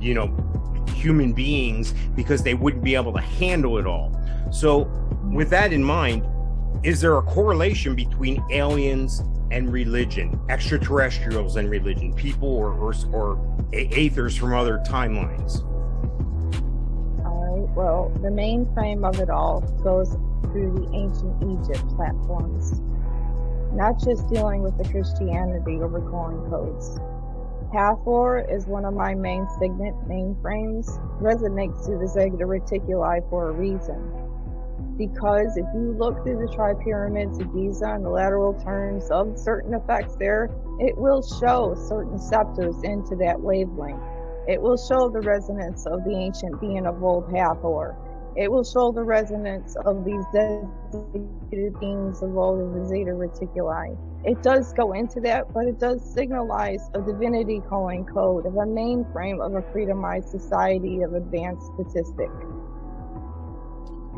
you 0.00 0.14
know 0.14 0.26
human 0.96 1.32
beings 1.32 1.94
because 2.16 2.42
they 2.42 2.54
wouldn't 2.54 2.82
be 2.82 2.96
able 2.96 3.12
to 3.12 3.20
handle 3.20 3.78
it 3.78 3.86
all 3.86 4.12
so 4.50 4.84
with 5.32 5.50
that 5.50 5.72
in 5.72 5.82
mind 5.82 6.26
is 6.84 7.00
there 7.00 7.16
a 7.16 7.22
correlation 7.22 7.94
between 7.94 8.42
aliens 8.50 9.22
and 9.50 9.72
religion 9.72 10.38
extraterrestrials 10.50 11.56
and 11.56 11.70
religion 11.70 12.12
people 12.14 12.48
or 12.48 12.72
or, 12.72 12.94
or 13.12 13.36
aethers 13.72 14.38
from 14.38 14.54
other 14.54 14.78
timelines 14.86 15.60
All 17.24 17.66
right. 17.66 17.76
Well, 17.76 18.10
the 18.22 18.30
main 18.30 18.72
frame 18.74 19.04
of 19.04 19.20
it 19.20 19.30
all 19.30 19.60
goes 19.82 20.16
through 20.52 20.72
the 20.74 20.96
ancient 20.96 21.42
Egypt 21.42 21.86
platforms. 21.96 22.80
not 23.72 23.98
just 24.02 24.28
dealing 24.30 24.62
with 24.62 24.76
the 24.78 24.84
Christianity 24.88 25.76
over 25.82 26.00
calling 26.00 26.48
codes. 26.50 26.98
Hathor 27.72 28.38
is 28.50 28.66
one 28.66 28.84
of 28.84 28.94
my 28.94 29.14
main 29.14 29.46
signet 29.58 29.94
mainframes, 30.08 30.86
resonates 31.20 31.84
through 31.84 31.98
the 31.98 32.08
Zeta 32.08 32.46
Reticuli 32.46 33.28
for 33.28 33.50
a 33.50 33.52
reason. 33.52 34.00
Because 34.96 35.56
if 35.58 35.66
you 35.74 35.94
look 35.98 36.22
through 36.22 36.46
the 36.46 36.52
tri-pyramids 36.54 37.38
of 37.38 37.52
Giza 37.52 37.86
and 37.86 38.04
the 38.04 38.08
lateral 38.08 38.54
turns 38.54 39.10
of 39.10 39.38
certain 39.38 39.74
effects 39.74 40.16
there, 40.16 40.48
it 40.78 40.96
will 40.96 41.22
show 41.22 41.74
certain 41.88 42.18
scepters 42.18 42.76
into 42.82 43.14
that 43.16 43.38
wavelength. 43.38 44.02
It 44.48 44.62
will 44.62 44.78
show 44.78 45.10
the 45.10 45.20
resonance 45.20 45.86
of 45.86 46.04
the 46.04 46.16
ancient 46.16 46.60
being 46.60 46.86
of 46.86 47.02
old 47.02 47.30
Hathor. 47.30 47.94
It 48.36 48.50
will 48.50 48.64
show 48.64 48.92
the 48.92 49.02
resonance 49.02 49.76
of 49.84 50.04
these 50.04 50.24
designated 50.32 51.80
beings 51.80 52.22
of 52.22 52.36
old 52.36 52.74
the 52.74 52.86
Zeta 52.86 53.10
Reticuli. 53.10 53.96
It 54.24 54.42
does 54.42 54.72
go 54.72 54.92
into 54.92 55.20
that, 55.20 55.52
but 55.52 55.66
it 55.66 55.78
does 55.78 56.02
signalize 56.02 56.80
a 56.94 57.00
divinity 57.00 57.62
calling 57.68 58.04
code 58.04 58.46
of 58.46 58.54
a 58.54 58.66
mainframe 58.66 59.44
of 59.44 59.54
a 59.54 59.62
freedomized 59.72 60.28
society 60.28 61.02
of 61.02 61.14
advanced 61.14 61.66
statistic. 61.74 62.30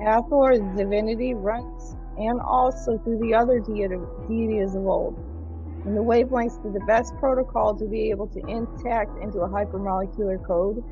Hathor's 0.03 0.61
divinity 0.77 1.35
runs 1.35 1.97
and 2.19 2.41
also 2.41 2.99
through 2.99 3.19
the 3.19 3.35
other 3.35 3.61
deities 3.61 4.75
of 4.75 4.87
old. 4.87 5.17
And 5.85 5.97
the 5.97 6.03
wavelengths 6.03 6.61
to 6.63 6.71
the 6.71 6.85
best 6.87 7.17
protocol 7.19 7.77
to 7.77 7.85
be 7.87 8.11
able 8.11 8.27
to 8.29 8.41
intact 8.47 9.17
into 9.23 9.41
a 9.41 9.49
hypermolecular 9.49 10.45
code 10.45 10.85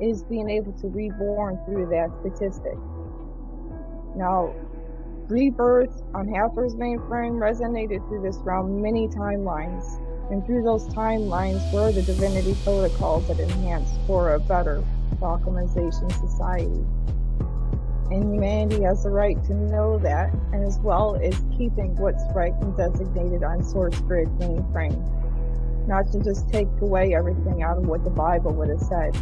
is 0.00 0.22
being 0.22 0.48
able 0.48 0.72
to 0.74 0.88
reborn 0.88 1.58
through 1.64 1.86
that 1.86 2.10
statistic. 2.20 2.76
Now, 4.14 4.54
rebirth 5.28 6.02
on 6.14 6.28
Hathor's 6.28 6.74
mainframe 6.74 7.38
resonated 7.38 8.06
through 8.08 8.22
this 8.22 8.36
realm 8.38 8.80
many 8.80 9.08
timelines, 9.08 10.00
and 10.30 10.44
through 10.46 10.62
those 10.62 10.86
timelines 10.88 11.72
were 11.72 11.90
the 11.90 12.02
divinity 12.02 12.54
protocols 12.62 13.26
that 13.28 13.40
enhanced 13.40 13.94
for 14.06 14.34
a 14.34 14.40
better 14.40 14.84
Balkanization 15.20 16.12
society. 16.20 16.84
And 18.10 18.34
humanity 18.34 18.82
has 18.82 19.02
the 19.02 19.10
right 19.10 19.42
to 19.44 19.54
know 19.54 19.98
that, 19.98 20.32
and 20.52 20.64
as 20.64 20.78
well 20.78 21.16
as 21.22 21.34
keeping 21.56 21.94
what's 21.96 22.22
right 22.34 22.54
and 22.62 22.76
designated 22.76 23.42
on 23.42 23.62
source 23.62 23.98
grid 24.00 24.28
mainframe. 24.38 24.96
Not 25.86 26.10
to 26.12 26.22
just 26.22 26.48
take 26.48 26.68
away 26.80 27.14
everything 27.14 27.62
out 27.62 27.78
of 27.78 27.86
what 27.86 28.04
the 28.04 28.10
Bible 28.10 28.52
would 28.54 28.70
have 28.70 28.80
said, 28.80 29.14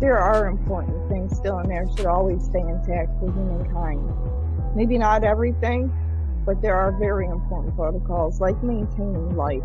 there 0.00 0.18
are 0.18 0.46
important 0.46 1.08
things 1.10 1.36
still 1.36 1.58
in 1.58 1.68
there 1.68 1.86
should 1.96 2.06
always 2.06 2.44
stay 2.44 2.60
intact 2.60 3.18
for 3.20 3.30
humankind. 3.32 4.00
Maybe 4.74 4.96
not 4.96 5.24
everything, 5.24 5.92
but 6.46 6.62
there 6.62 6.74
are 6.74 6.92
very 6.92 7.26
important 7.26 7.76
protocols 7.76 8.40
like 8.40 8.60
maintaining 8.62 9.36
life. 9.36 9.62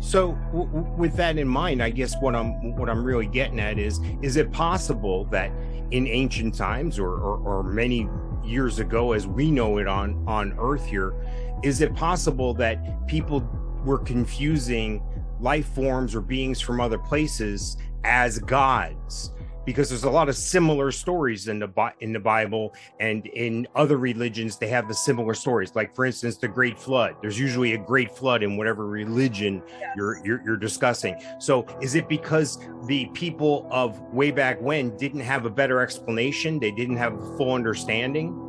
So, 0.00 0.32
w- 0.52 0.68
with 0.98 1.14
that 1.16 1.38
in 1.38 1.48
mind, 1.48 1.82
I 1.82 1.90
guess 1.90 2.14
what 2.20 2.34
I'm 2.34 2.76
what 2.76 2.90
I'm 2.90 3.04
really 3.04 3.26
getting 3.26 3.60
at 3.60 3.78
is: 3.78 4.00
is 4.22 4.36
it 4.36 4.52
possible 4.52 5.24
that 5.26 5.50
in 5.90 6.06
ancient 6.06 6.54
times, 6.54 6.98
or, 6.98 7.10
or, 7.10 7.38
or 7.38 7.62
many 7.62 8.08
years 8.44 8.78
ago, 8.78 9.12
as 9.12 9.26
we 9.26 9.50
know 9.50 9.78
it 9.78 9.86
on 9.86 10.22
on 10.26 10.54
Earth 10.58 10.86
here, 10.86 11.14
is 11.62 11.80
it 11.80 11.94
possible 11.94 12.54
that 12.54 13.06
people 13.06 13.48
were 13.84 13.98
confusing 13.98 15.02
life 15.40 15.68
forms 15.74 16.14
or 16.14 16.20
beings 16.20 16.60
from 16.60 16.80
other 16.80 16.98
places 16.98 17.76
as 18.04 18.38
gods 18.38 19.32
because 19.66 19.88
there's 19.90 20.04
a 20.04 20.10
lot 20.10 20.30
of 20.30 20.36
similar 20.36 20.90
stories 20.90 21.48
in 21.48 21.58
the 21.58 21.92
in 22.00 22.12
the 22.12 22.20
Bible 22.20 22.72
and 23.00 23.26
in 23.26 23.66
other 23.74 23.98
religions 23.98 24.56
they 24.56 24.68
have 24.68 24.88
the 24.88 24.94
similar 24.94 25.34
stories 25.34 25.74
like 25.74 25.94
for 25.94 26.06
instance 26.06 26.36
the 26.36 26.48
great 26.48 26.78
flood 26.78 27.16
there's 27.20 27.38
usually 27.38 27.74
a 27.74 27.78
great 27.78 28.10
flood 28.10 28.42
in 28.42 28.56
whatever 28.56 28.86
religion 28.86 29.62
yes. 29.78 29.92
you're, 29.96 30.24
you're 30.24 30.42
you're 30.44 30.56
discussing 30.56 31.20
so 31.38 31.66
is 31.82 31.96
it 31.96 32.08
because 32.08 32.58
the 32.86 33.06
people 33.06 33.66
of 33.70 34.00
way 34.14 34.30
back 34.30 34.60
when 34.62 34.96
didn't 34.96 35.20
have 35.20 35.44
a 35.44 35.50
better 35.50 35.80
explanation 35.80 36.58
they 36.58 36.70
didn't 36.70 36.96
have 36.96 37.14
a 37.14 37.36
full 37.36 37.52
understanding 37.52 38.40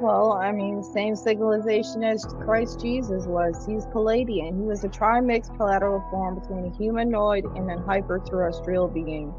well, 0.00 0.34
I 0.34 0.52
mean, 0.52 0.80
same 0.84 1.16
civilization 1.16 2.04
as 2.04 2.24
Christ 2.44 2.80
Jesus 2.80 3.26
was. 3.26 3.66
He's 3.66 3.84
Pleiadian. 3.86 4.56
He 4.56 4.64
was 4.64 4.84
a 4.84 4.88
trimixed 4.88 5.56
collateral 5.56 6.04
form 6.08 6.38
between 6.38 6.66
a 6.66 6.76
humanoid 6.76 7.44
and 7.56 7.68
a 7.68 7.82
hyper-terrestrial 7.82 8.86
being, 8.88 9.34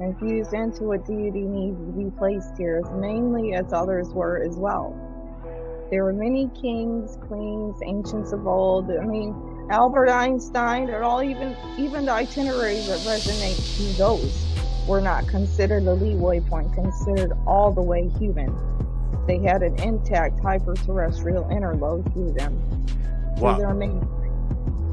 infused 0.00 0.52
into 0.52 0.84
what 0.84 1.06
deity 1.06 1.42
needs 1.42 1.78
to 1.78 1.92
be 1.92 2.10
placed 2.18 2.56
here, 2.56 2.82
as 2.84 2.90
mainly 2.92 3.54
as 3.54 3.72
others 3.72 4.08
were 4.08 4.42
as 4.42 4.56
well. 4.56 4.94
There 5.90 6.04
were 6.04 6.12
many 6.12 6.50
kings, 6.60 7.16
queens, 7.28 7.76
ancients 7.84 8.32
of 8.32 8.46
old. 8.46 8.90
I 8.90 9.04
mean, 9.04 9.68
Albert 9.70 10.08
Einstein, 10.08 10.88
and 10.88 11.04
all 11.04 11.22
even 11.22 11.56
even 11.78 12.06
the 12.06 12.12
itineraries 12.12 12.86
that 12.88 12.98
resonate 13.00 13.76
to 13.76 13.98
those 13.98 14.44
were 14.88 15.00
not 15.00 15.26
considered 15.28 15.84
a 15.84 15.94
leeway 15.94 16.40
point, 16.40 16.72
considered 16.72 17.32
all 17.46 17.72
the 17.72 17.82
way 17.82 18.08
human 18.18 18.54
they 19.26 19.38
had 19.38 19.62
an 19.62 19.78
intact 19.80 20.38
hyperterrestrial 20.40 21.50
interload 21.50 22.12
through 22.12 22.32
them. 22.32 22.60
Wow. 23.38 23.56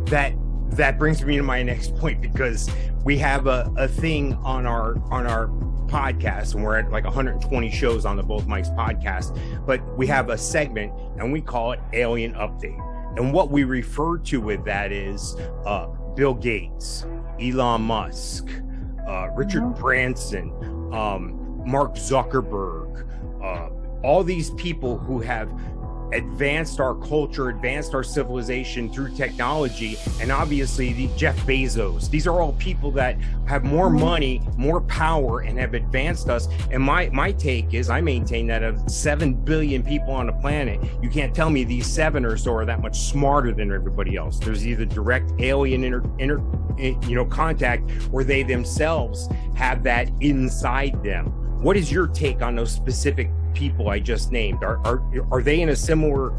That 0.05 0.33
that 0.71 0.97
brings 0.97 1.23
me 1.23 1.37
to 1.37 1.43
my 1.43 1.61
next 1.61 1.95
point 1.97 2.21
because 2.21 2.69
we 3.03 3.17
have 3.17 3.47
a, 3.47 3.71
a 3.77 3.87
thing 3.87 4.33
on 4.35 4.65
our 4.65 4.97
on 5.11 5.27
our 5.27 5.47
podcast 5.87 6.55
and 6.55 6.63
we're 6.63 6.77
at 6.77 6.89
like 6.91 7.03
120 7.03 7.69
shows 7.69 8.05
on 8.05 8.15
the 8.15 8.23
both 8.23 8.47
mikes 8.47 8.69
podcast 8.69 9.37
but 9.65 9.81
we 9.97 10.07
have 10.07 10.29
a 10.29 10.37
segment 10.37 10.93
and 11.17 11.33
we 11.33 11.41
call 11.41 11.73
it 11.73 11.79
alien 11.91 12.33
update 12.35 12.79
and 13.17 13.33
what 13.33 13.51
we 13.51 13.65
refer 13.65 14.17
to 14.17 14.39
with 14.39 14.63
that 14.63 14.93
is 14.93 15.35
uh, 15.65 15.87
bill 16.15 16.33
gates 16.33 17.05
elon 17.41 17.81
musk 17.81 18.47
uh, 19.07 19.27
richard 19.35 19.63
mm-hmm. 19.63 19.81
branson 19.81 20.49
um, 20.93 21.61
mark 21.65 21.95
zuckerberg 21.95 23.05
uh, 23.43 23.69
all 24.03 24.23
these 24.23 24.51
people 24.51 24.97
who 24.97 25.19
have 25.19 25.51
advanced 26.13 26.79
our 26.79 26.95
culture, 26.95 27.49
advanced 27.49 27.93
our 27.93 28.03
civilization 28.03 28.91
through 28.91 29.15
technology, 29.15 29.97
and 30.19 30.31
obviously 30.31 30.93
the 30.93 31.07
Jeff 31.15 31.37
Bezos. 31.45 32.09
These 32.09 32.27
are 32.27 32.41
all 32.41 32.53
people 32.53 32.91
that 32.91 33.17
have 33.47 33.63
more 33.63 33.89
money, 33.89 34.41
more 34.57 34.81
power, 34.81 35.41
and 35.41 35.57
have 35.59 35.73
advanced 35.73 36.29
us. 36.29 36.47
And 36.71 36.81
my 36.81 37.09
my 37.09 37.31
take 37.31 37.73
is, 37.73 37.89
I 37.89 38.01
maintain 38.01 38.47
that 38.47 38.63
of 38.63 38.89
seven 38.89 39.33
billion 39.33 39.83
people 39.83 40.13
on 40.13 40.27
the 40.27 40.33
planet, 40.33 40.79
you 41.01 41.09
can't 41.09 41.33
tell 41.33 41.49
me 41.49 41.63
these 41.63 41.87
seven 41.87 42.25
or 42.25 42.37
so 42.37 42.53
are 42.53 42.65
that 42.65 42.81
much 42.81 42.99
smarter 42.99 43.51
than 43.51 43.71
everybody 43.71 44.15
else. 44.15 44.39
There's 44.39 44.65
either 44.65 44.85
direct 44.85 45.31
alien 45.39 45.83
inter, 45.83 46.03
inter 46.19 46.41
eh, 46.79 46.95
you 47.07 47.15
know 47.15 47.25
contact, 47.25 47.89
or 48.11 48.23
they 48.23 48.43
themselves 48.43 49.27
have 49.55 49.83
that 49.83 50.09
inside 50.21 51.03
them. 51.03 51.27
What 51.61 51.77
is 51.77 51.91
your 51.91 52.07
take 52.07 52.41
on 52.41 52.55
those 52.55 52.71
specific 52.71 53.29
people 53.53 53.89
I 53.89 53.99
just 53.99 54.31
named? 54.31 54.63
Are 54.63 54.77
are 54.85 55.01
are 55.31 55.41
they 55.41 55.61
in 55.61 55.69
a 55.69 55.75
similar 55.75 56.33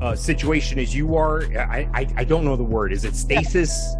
uh, 0.00 0.14
situation 0.14 0.78
as 0.78 0.94
you 0.94 1.16
are? 1.16 1.44
I, 1.56 1.88
I, 1.94 2.06
I 2.16 2.24
don't 2.24 2.44
know 2.44 2.56
the 2.56 2.64
word. 2.64 2.92
Is 2.92 3.04
it 3.04 3.14
stasis? 3.14 3.94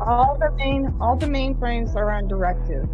All 0.00 0.36
the 0.38 0.50
main 0.52 0.94
all 1.00 1.16
the 1.16 1.26
mainframes 1.26 1.94
are 1.94 2.10
on 2.10 2.26
directive, 2.28 2.88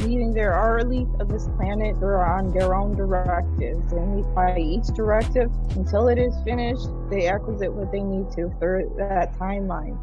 meaning 0.00 0.34
there 0.34 0.52
are 0.52 0.80
elite 0.80 1.08
of 1.20 1.28
this 1.28 1.48
planet. 1.56 1.98
They're 2.00 2.24
on 2.24 2.52
their 2.52 2.74
own 2.74 2.96
directives, 2.96 3.92
and 3.92 4.34
by 4.34 4.58
each 4.58 4.86
directive 4.94 5.50
until 5.76 6.08
it 6.08 6.18
is 6.18 6.34
finished, 6.44 6.88
they 7.10 7.28
acquisite 7.28 7.72
what 7.72 7.90
they 7.92 8.00
need 8.00 8.30
to 8.32 8.54
through 8.58 8.94
that 8.98 9.34
timeline. 9.38 9.98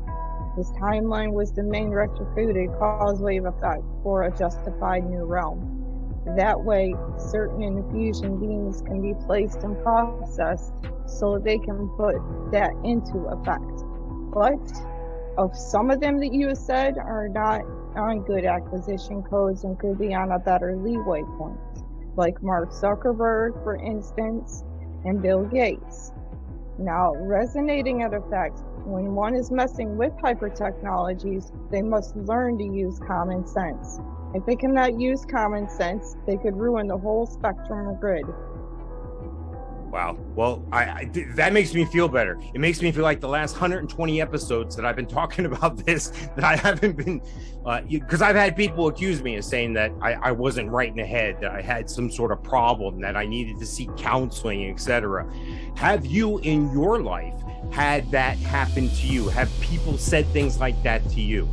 This 0.57 0.71
timeline 0.71 1.31
was 1.31 1.53
the 1.53 1.63
main 1.63 1.89
retrofitted 1.89 2.77
causeway 2.79 3.37
of 3.37 3.45
effect 3.45 3.83
for 4.03 4.23
a 4.23 4.37
justified 4.37 5.09
new 5.09 5.23
realm. 5.23 5.78
That 6.25 6.63
way, 6.63 6.93
certain 7.17 7.63
infusion 7.63 8.39
beans 8.39 8.81
can 8.81 9.01
be 9.01 9.13
placed 9.25 9.63
and 9.63 9.81
processed 9.83 10.73
so 11.05 11.39
they 11.39 11.57
can 11.57 11.87
put 11.89 12.15
that 12.51 12.71
into 12.83 13.19
effect. 13.27 13.83
But 14.31 14.59
of 15.37 15.55
some 15.55 15.89
of 15.89 15.99
them 15.99 16.19
that 16.19 16.33
you 16.33 16.53
said 16.55 16.97
are 16.97 17.27
not 17.29 17.61
on 17.95 18.21
good 18.23 18.45
acquisition 18.45 19.23
codes 19.23 19.63
and 19.63 19.79
could 19.79 19.97
be 19.97 20.13
on 20.13 20.31
a 20.31 20.39
better 20.39 20.75
leeway 20.75 21.23
point, 21.37 21.57
like 22.15 22.41
Mark 22.43 22.71
Zuckerberg, 22.71 23.63
for 23.63 23.75
instance, 23.77 24.63
and 25.05 25.21
Bill 25.21 25.45
Gates. 25.45 26.11
Now, 26.77 27.13
resonating 27.15 28.03
at 28.03 28.13
effect, 28.13 28.59
when 28.85 29.15
one 29.15 29.35
is 29.35 29.51
messing 29.51 29.97
with 29.97 30.13
hyper 30.21 30.49
technologies, 30.49 31.51
they 31.71 31.81
must 31.81 32.15
learn 32.15 32.57
to 32.57 32.63
use 32.63 32.99
common 32.99 33.45
sense. 33.45 33.99
If 34.33 34.45
they 34.45 34.55
cannot 34.55 34.99
use 34.99 35.25
common 35.25 35.69
sense, 35.69 36.15
they 36.27 36.37
could 36.37 36.55
ruin 36.55 36.87
the 36.87 36.97
whole 36.97 37.25
spectrum 37.25 37.87
of 37.87 37.99
grid. 37.99 38.25
Wow. 39.89 40.19
Well, 40.35 40.63
I, 40.71 40.83
I, 40.83 41.11
that 41.33 41.51
makes 41.51 41.73
me 41.73 41.83
feel 41.83 42.07
better. 42.07 42.39
It 42.53 42.59
makes 42.61 42.81
me 42.81 42.91
feel 42.91 43.01
like 43.01 43.19
the 43.19 43.27
last 43.27 43.53
120 43.53 44.21
episodes 44.21 44.75
that 44.75 44.85
I've 44.85 44.95
been 44.95 45.07
talking 45.19 45.45
about 45.45 45.77
this 45.77 46.09
that 46.35 46.43
I 46.43 46.55
haven't 46.55 46.97
been 46.97 47.21
because 47.89 48.21
uh, 48.21 48.25
I've 48.25 48.35
had 48.35 48.55
people 48.55 48.87
accuse 48.87 49.21
me 49.21 49.35
of 49.35 49.43
saying 49.43 49.73
that 49.73 49.91
I, 50.01 50.13
I 50.13 50.31
wasn't 50.31 50.69
right 50.69 50.89
in 50.89 50.95
the 50.95 51.05
head, 51.05 51.41
that 51.41 51.51
I 51.51 51.61
had 51.61 51.89
some 51.89 52.11
sort 52.11 52.31
of 52.31 52.41
problem, 52.43 53.01
that 53.01 53.15
I 53.15 53.25
needed 53.25 53.57
to 53.59 53.65
seek 53.65 53.95
counseling, 53.97 54.69
etc. 54.69 55.29
Have 55.75 56.05
you 56.05 56.37
in 56.39 56.71
your 56.71 57.01
life 57.01 57.33
had 57.71 58.09
that 58.11 58.37
happen 58.37 58.89
to 58.89 59.07
you? 59.07 59.27
Have 59.29 59.51
people 59.59 59.97
said 59.97 60.25
things 60.27 60.59
like 60.59 60.81
that 60.83 61.03
to 61.09 61.21
you? 61.21 61.49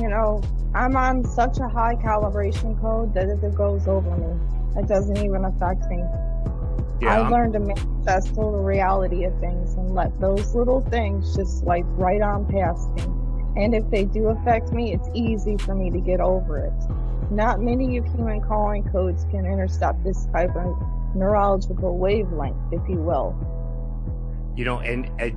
You 0.00 0.08
know, 0.08 0.42
I'm 0.74 0.96
on 0.96 1.24
such 1.24 1.58
a 1.58 1.68
high 1.68 1.96
calibration 1.96 2.80
code 2.80 3.12
that 3.14 3.28
if 3.28 3.42
it 3.42 3.54
goes 3.54 3.86
over 3.86 4.16
me, 4.16 4.80
it 4.80 4.88
doesn't 4.88 5.18
even 5.18 5.44
affect 5.44 5.88
me. 5.90 6.02
Yeah, 7.00 7.20
I 7.20 7.28
learned 7.28 7.52
to 7.54 7.60
manifest 7.60 8.34
the 8.34 8.42
reality 8.42 9.24
of 9.24 9.38
things 9.38 9.74
and 9.74 9.94
let 9.94 10.18
those 10.18 10.54
little 10.54 10.80
things 10.80 11.36
just 11.36 11.60
swipe 11.60 11.84
right 11.88 12.22
on 12.22 12.46
past 12.46 12.88
me. 12.94 13.02
And 13.62 13.74
if 13.74 13.88
they 13.90 14.04
do 14.04 14.28
affect 14.28 14.72
me, 14.72 14.94
it's 14.94 15.08
easy 15.12 15.58
for 15.58 15.74
me 15.74 15.90
to 15.90 16.00
get 16.00 16.20
over 16.20 16.58
it. 16.58 17.30
Not 17.30 17.60
many 17.60 17.98
of 17.98 18.06
human 18.06 18.40
calling 18.40 18.84
codes 18.84 19.26
can 19.30 19.44
intercept 19.44 20.02
this 20.04 20.26
type 20.26 20.56
of 20.56 20.74
neurological 21.14 21.98
wavelength, 21.98 22.56
if 22.72 22.80
you 22.88 22.96
will. 22.96 23.36
You 24.56 24.64
know, 24.64 24.78
and, 24.80 25.10
and 25.18 25.36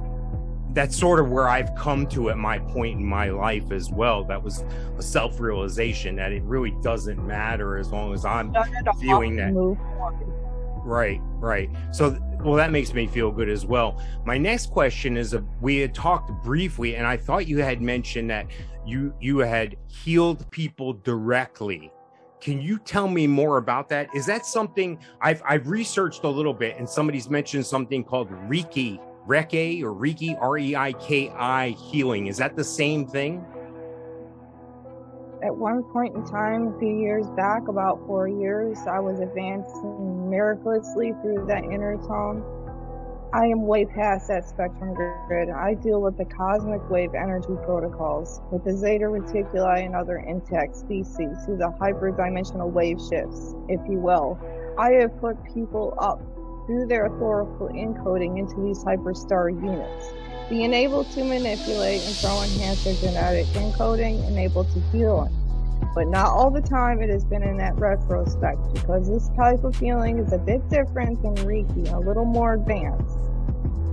that's 0.76 0.96
sort 0.96 1.20
of 1.20 1.32
where 1.32 1.48
I've 1.48 1.74
come 1.76 2.06
to 2.08 2.30
at 2.30 2.38
my 2.38 2.60
point 2.60 3.00
in 3.00 3.06
my 3.06 3.30
life 3.30 3.72
as 3.72 3.90
well. 3.90 4.26
That 4.26 4.44
was 4.44 4.64
a 4.98 5.02
self 5.02 5.40
realization 5.40 6.18
that 6.18 6.34
it 6.34 6.44
really 6.44 6.76
doesn't 6.84 7.26
matter 7.26 7.78
as 7.78 7.92
long 7.92 8.14
as 8.14 8.26
I'm 8.26 8.54
viewing 9.00 9.38
that. 9.38 9.54
Right, 10.84 11.20
right. 11.40 11.70
So, 11.92 12.20
well, 12.44 12.56
that 12.56 12.72
makes 12.72 12.94
me 12.94 13.08
feel 13.08 13.32
good 13.32 13.50
as 13.50 13.66
well. 13.66 14.04
My 14.26 14.38
next 14.38 14.70
question 14.70 15.18
is: 15.18 15.34
uh, 15.34 15.42
We 15.62 15.78
had 15.78 15.96
talked 15.96 16.30
briefly, 16.44 16.98
and 16.98 17.08
I 17.08 17.18
thought 17.18 17.48
you 17.48 17.60
had 17.60 17.82
mentioned 17.82 18.30
that 18.30 18.46
you 18.86 19.14
you 19.20 19.40
had 19.40 19.78
healed 19.88 20.50
people 20.52 20.94
directly. 20.94 21.92
Can 22.42 22.62
you 22.62 22.78
tell 22.80 23.08
me 23.08 23.26
more 23.26 23.58
about 23.58 23.90
that? 23.90 24.10
Is 24.14 24.26
that 24.28 24.46
something 24.46 25.00
I've 25.22 25.42
I've 25.48 25.68
researched 25.70 26.26
a 26.26 26.30
little 26.30 26.54
bit, 26.54 26.78
and 26.78 26.88
somebody's 26.88 27.30
mentioned 27.30 27.66
something 27.66 28.04
called 28.04 28.30
Reiki, 28.30 29.00
Reiki 29.28 29.82
or 29.82 29.94
Reiki, 29.94 30.38
R 30.40 30.58
E 30.58 30.76
I 30.76 30.94
K 30.94 31.30
I 31.30 31.70
healing. 31.70 32.28
Is 32.28 32.38
that 32.38 32.56
the 32.56 32.64
same 32.64 33.08
thing? 33.08 33.46
at 35.46 35.56
one 35.56 35.84
point 35.84 36.16
in 36.16 36.26
time, 36.26 36.74
a 36.74 36.80
few 36.80 36.98
years 36.98 37.28
back, 37.38 37.68
about 37.68 38.00
four 38.08 38.28
years, 38.28 38.80
I 38.88 39.00
was 39.00 39.20
advancing 39.20 40.30
miraculously 40.30 41.14
through 41.22 41.46
that 41.48 41.64
inner 41.64 41.98
tone. 41.98 42.44
I 43.32 43.46
am 43.48 43.68
way 43.68 43.86
past 43.86 44.28
that 44.30 44.48
spectrum 44.48 44.96
grid. 44.96 45.50
I 45.50 45.76
deal 45.76 46.02
with 46.02 46.18
the 46.18 46.26
cosmic 46.26 46.90
wave 46.90 47.14
energy 47.14 47.54
protocols, 47.64 48.42
with 48.52 48.64
the 48.64 48.76
Zeta 48.76 49.06
Reticuli 49.06 49.86
and 49.86 49.96
other 49.96 50.18
intact 50.18 50.76
species 50.76 51.38
through 51.46 51.58
the 51.58 51.72
hyperdimensional 51.80 52.72
wave 52.72 52.98
shifts, 52.98 53.54
if 53.68 53.82
you 53.88 54.00
will. 54.00 54.40
I 54.80 54.92
have 54.94 55.20
put 55.20 55.38
people 55.54 55.94
up 56.00 56.20
through 56.66 56.88
their 56.88 57.10
authorical 57.10 57.72
encoding 57.72 58.40
into 58.40 58.60
these 58.62 58.84
hyperstar 58.84 59.50
units. 59.50 60.14
Being 60.50 60.74
able 60.74 61.04
to 61.06 61.24
manipulate 61.24 62.02
and 62.02 62.14
so 62.14 62.30
enhance 62.44 62.84
their 62.84 62.94
genetic 62.96 63.46
encoding 63.48 64.28
and 64.28 64.38
able 64.38 64.64
to 64.64 64.80
heal 64.92 65.30
But 65.96 66.08
not 66.08 66.28
all 66.28 66.52
the 66.52 66.62
time 66.62 67.02
it 67.02 67.10
has 67.10 67.24
been 67.26 67.42
in 67.42 67.58
that 67.58 67.76
retrospect 67.80 68.60
because 68.74 69.08
this 69.08 69.30
type 69.36 69.64
of 69.64 69.76
healing 69.78 70.20
is 70.20 70.34
a 70.34 70.38
bit 70.38 70.68
different 70.70 71.22
than 71.22 71.36
Reiki, 71.48 71.92
a 71.92 72.00
little 72.00 72.26
more 72.26 72.54
advanced. 72.54 73.18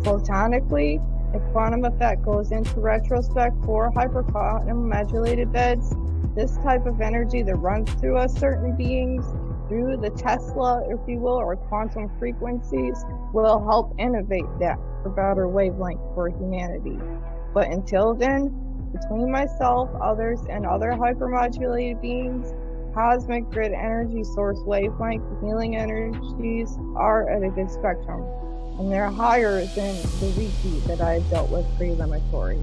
Photonically, 0.03 1.01
if 1.35 1.43
quantum 1.53 1.85
effect 1.85 2.23
goes 2.23 2.53
into 2.53 2.81
retrospect 2.81 3.57
for 3.65 3.91
hyperquantum 3.93 4.89
modulated 4.89 5.53
beds, 5.53 5.95
this 6.35 6.57
type 6.59 6.87
of 6.87 7.01
energy 7.01 7.43
that 7.43 7.57
runs 7.57 7.91
through 7.95 8.17
us 8.17 8.39
certain 8.39 8.77
beings 8.77 9.25
through 9.73 9.97
the 9.97 10.11
Tesla, 10.11 10.83
if 10.91 11.01
you 11.09 11.19
will, 11.19 11.33
or 11.33 11.57
quantum 11.57 12.11
frequencies 12.19 13.03
will 13.33 13.65
help 13.65 13.95
innovate 13.99 14.45
that 14.61 14.77
for 15.03 15.09
better 15.09 15.49
wavelength 15.49 16.03
for 16.15 16.29
humanity. 16.29 16.99
But 17.55 17.69
until 17.69 18.13
then, 18.13 18.49
between 18.93 19.31
myself, 19.31 19.89
others, 19.99 20.41
and 20.51 20.67
other 20.67 20.91
hypermodulated 20.91 22.03
beings, 22.03 22.53
cosmic 22.93 23.49
grid 23.49 23.73
energy 23.73 24.23
source 24.25 24.59
wavelength 24.67 25.25
healing 25.41 25.75
energies 25.77 26.77
are 26.95 27.31
at 27.31 27.43
a 27.43 27.49
good 27.49 27.71
spectrum. 27.71 28.23
And 28.79 28.93
they're 28.93 29.09
higher 29.09 29.65
than 29.65 29.95
the 30.21 30.33
Reiki 30.37 30.85
that 30.87 31.01
I 31.01 31.21
dealt 31.31 31.49
with 31.49 31.65
pre-limatory. 31.79 32.63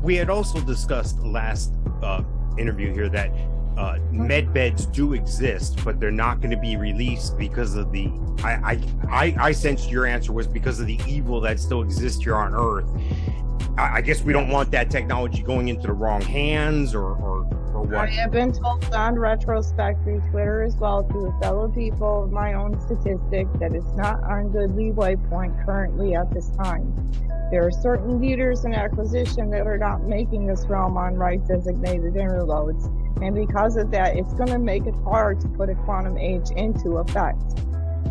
We 0.00 0.16
had 0.16 0.30
also 0.30 0.62
discussed 0.62 1.18
last 1.20 1.74
uh, 2.02 2.22
interview 2.56 2.94
here 2.94 3.10
that 3.10 3.30
uh, 3.76 3.98
med 4.10 4.52
beds 4.52 4.86
do 4.86 5.14
exist, 5.14 5.82
but 5.84 5.98
they're 5.98 6.10
not 6.10 6.40
going 6.40 6.50
to 6.50 6.56
be 6.56 6.76
released 6.76 7.38
because 7.38 7.74
of 7.74 7.92
the. 7.92 8.10
I, 8.42 8.52
I 8.52 8.80
I 9.08 9.36
I 9.48 9.52
sensed 9.52 9.90
your 9.90 10.06
answer 10.06 10.32
was 10.32 10.46
because 10.46 10.80
of 10.80 10.86
the 10.86 10.98
evil 11.06 11.40
that 11.40 11.58
still 11.58 11.82
exists 11.82 12.22
here 12.22 12.36
on 12.36 12.54
Earth. 12.54 12.88
I, 13.78 13.96
I 13.96 14.00
guess 14.00 14.22
we 14.22 14.32
don't 14.32 14.48
want 14.48 14.70
that 14.72 14.90
technology 14.90 15.42
going 15.42 15.68
into 15.68 15.86
the 15.86 15.92
wrong 15.92 16.20
hands, 16.20 16.94
or 16.94 17.14
or, 17.16 17.46
or 17.72 17.82
what. 17.82 18.08
I 18.08 18.10
have 18.12 18.30
been 18.30 18.52
told 18.52 18.84
on 18.92 19.18
retrospect 19.18 20.02
through 20.04 20.20
Twitter 20.30 20.62
as 20.62 20.76
well 20.76 21.02
to 21.04 21.12
the 21.12 21.34
fellow 21.40 21.68
people 21.68 22.24
of 22.24 22.32
my 22.32 22.52
own 22.54 22.78
statistic 22.80 23.46
that 23.58 23.74
it's 23.74 23.94
not 23.94 24.22
on 24.24 24.50
good 24.50 24.76
leeway 24.76 25.16
point 25.16 25.54
currently 25.64 26.14
at 26.14 26.32
this 26.32 26.50
time. 26.50 27.10
There 27.50 27.66
are 27.66 27.70
certain 27.70 28.20
leaders 28.20 28.64
in 28.64 28.74
acquisition 28.74 29.50
that 29.50 29.66
are 29.66 29.76
not 29.76 30.04
making 30.04 30.46
this 30.46 30.64
realm 30.66 30.96
on 30.96 31.16
right 31.16 31.46
designated 31.46 32.16
interlodes 32.16 32.88
and 33.20 33.34
because 33.34 33.76
of 33.76 33.90
that, 33.90 34.16
it's 34.16 34.32
going 34.34 34.50
to 34.50 34.58
make 34.58 34.86
it 34.86 34.94
hard 35.04 35.40
to 35.40 35.48
put 35.48 35.68
a 35.68 35.74
quantum 35.74 36.16
age 36.16 36.50
into 36.56 36.98
effect. 36.98 37.60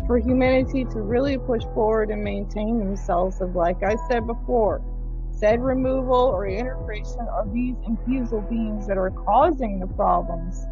For 0.06 0.18
humanity 0.18 0.84
to 0.86 1.00
really 1.00 1.38
push 1.38 1.62
forward 1.74 2.10
and 2.10 2.22
maintain 2.22 2.78
themselves 2.78 3.40
of, 3.40 3.54
like 3.54 3.82
I 3.82 3.96
said 4.08 4.26
before, 4.26 4.82
said 5.30 5.62
removal 5.62 6.14
or 6.14 6.46
integration 6.46 7.26
of 7.32 7.52
these 7.52 7.74
infusal 7.86 8.42
beings 8.42 8.86
that 8.86 8.96
are 8.96 9.10
causing 9.10 9.80
the 9.80 9.86
problems 9.88 10.66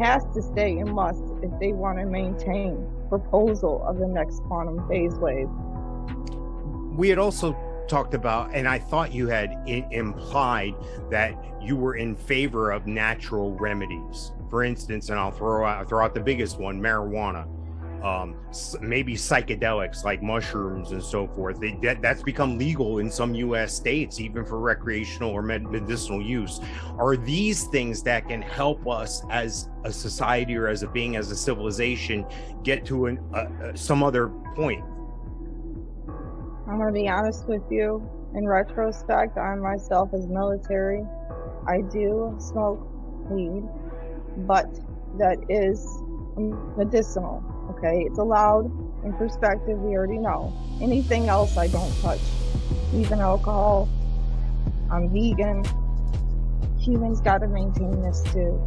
has 0.00 0.24
to 0.34 0.42
stay 0.42 0.78
and 0.78 0.92
must 0.92 1.22
if 1.42 1.50
they 1.60 1.72
want 1.72 1.98
to 1.98 2.06
maintain 2.06 2.86
proposal 3.08 3.84
of 3.86 3.98
the 3.98 4.06
next 4.06 4.40
quantum 4.44 4.86
phase 4.88 5.14
wave. 5.14 5.48
We 6.96 7.08
had 7.08 7.18
also 7.18 7.52
talked 7.88 8.14
about, 8.14 8.54
and 8.54 8.68
I 8.68 8.78
thought 8.78 9.12
you 9.12 9.28
had 9.28 9.56
implied 9.66 10.74
that 11.10 11.34
you 11.60 11.76
were 11.76 11.96
in 11.96 12.14
favor 12.14 12.70
of 12.70 12.86
natural 12.86 13.54
remedies. 13.54 14.32
For 14.50 14.64
instance, 14.64 15.08
and 15.08 15.18
I'll 15.18 15.32
throw 15.32 15.64
out 15.66 15.88
throw 15.88 16.04
out 16.04 16.14
the 16.14 16.20
biggest 16.20 16.58
one: 16.58 16.80
marijuana, 16.80 17.46
um, 18.02 18.36
maybe 18.80 19.14
psychedelics 19.14 20.04
like 20.04 20.22
mushrooms 20.22 20.92
and 20.92 21.02
so 21.02 21.26
forth. 21.26 21.58
They, 21.60 21.72
that, 21.82 22.00
that's 22.00 22.22
become 22.22 22.58
legal 22.58 22.98
in 22.98 23.10
some 23.10 23.34
U.S. 23.34 23.74
states, 23.74 24.20
even 24.20 24.44
for 24.44 24.58
recreational 24.58 25.30
or 25.30 25.42
med- 25.42 25.64
medicinal 25.64 26.22
use. 26.22 26.60
Are 26.98 27.16
these 27.16 27.64
things 27.64 28.02
that 28.04 28.28
can 28.28 28.42
help 28.42 28.86
us 28.86 29.22
as 29.30 29.68
a 29.84 29.92
society 29.92 30.56
or 30.56 30.68
as 30.68 30.82
a 30.82 30.88
being, 30.88 31.16
as 31.16 31.30
a 31.30 31.36
civilization, 31.36 32.24
get 32.62 32.84
to 32.86 33.06
an, 33.06 33.18
uh, 33.34 33.74
some 33.74 34.02
other 34.02 34.28
point? 34.54 34.84
I'm 36.68 36.78
going 36.78 36.92
to 36.92 37.00
be 37.00 37.08
honest 37.08 37.46
with 37.46 37.62
you. 37.70 38.08
In 38.34 38.46
retrospect, 38.46 39.38
I 39.38 39.54
myself 39.54 40.12
as 40.12 40.26
military, 40.26 41.04
I 41.66 41.80
do 41.80 42.36
smoke 42.38 42.80
weed, 43.30 43.62
but 44.46 44.66
that 45.18 45.38
is 45.48 45.86
medicinal. 46.76 47.42
Okay, 47.70 48.02
it's 48.02 48.18
allowed 48.18 48.66
in 49.04 49.12
perspective. 49.14 49.78
We 49.78 49.96
already 49.96 50.18
know. 50.18 50.52
Anything 50.82 51.28
else, 51.28 51.56
I 51.56 51.68
don't 51.68 51.94
touch. 52.00 52.20
Even 52.94 53.20
alcohol. 53.20 53.88
I'm 54.90 55.08
vegan. 55.08 55.64
Humans 56.80 57.20
got 57.20 57.38
to 57.38 57.48
maintain 57.48 58.02
this 58.02 58.22
too. 58.32 58.60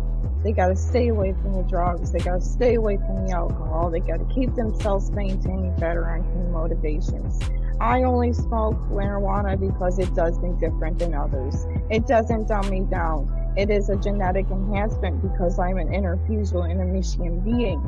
They 0.43 0.53
got 0.53 0.69
to 0.69 0.75
stay 0.75 1.09
away 1.09 1.33
from 1.33 1.53
the 1.53 1.63
drugs. 1.63 2.11
They 2.11 2.19
got 2.19 2.41
to 2.41 2.45
stay 2.45 2.75
away 2.75 2.97
from 2.97 3.27
the 3.27 3.33
alcohol. 3.33 3.89
They 3.89 3.99
got 3.99 4.17
to 4.17 4.33
keep 4.33 4.55
themselves 4.55 5.11
maintained 5.11 5.79
better 5.79 6.03
clean 6.03 6.51
motivations. 6.51 7.39
I 7.81 8.03
only 8.03 8.33
smoke 8.33 8.77
marijuana 8.89 9.57
because 9.57 9.99
it 9.99 10.13
does 10.13 10.37
me 10.39 10.51
different 10.59 10.99
than 10.99 11.13
others. 11.13 11.65
It 11.89 12.07
doesn't 12.07 12.49
dumb 12.49 12.69
me 12.69 12.81
down. 12.81 13.53
It 13.55 13.69
is 13.69 13.89
a 13.89 13.95
genetic 13.95 14.47
enhancement 14.51 15.21
because 15.21 15.59
I'm 15.59 15.77
an 15.77 15.87
interfusible 15.87 16.69
intermission 16.69 17.39
being. 17.39 17.81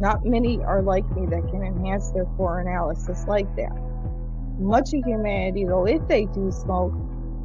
Not 0.00 0.24
many 0.24 0.62
are 0.62 0.80
like 0.80 1.04
me 1.16 1.26
that 1.26 1.48
can 1.50 1.62
enhance 1.62 2.10
their 2.12 2.24
core 2.36 2.60
analysis 2.60 3.24
like 3.26 3.54
that. 3.56 3.76
Much 4.58 4.94
of 4.94 5.04
humanity, 5.04 5.64
though, 5.64 5.86
if 5.86 6.06
they 6.06 6.26
do 6.26 6.50
smoke, 6.52 6.92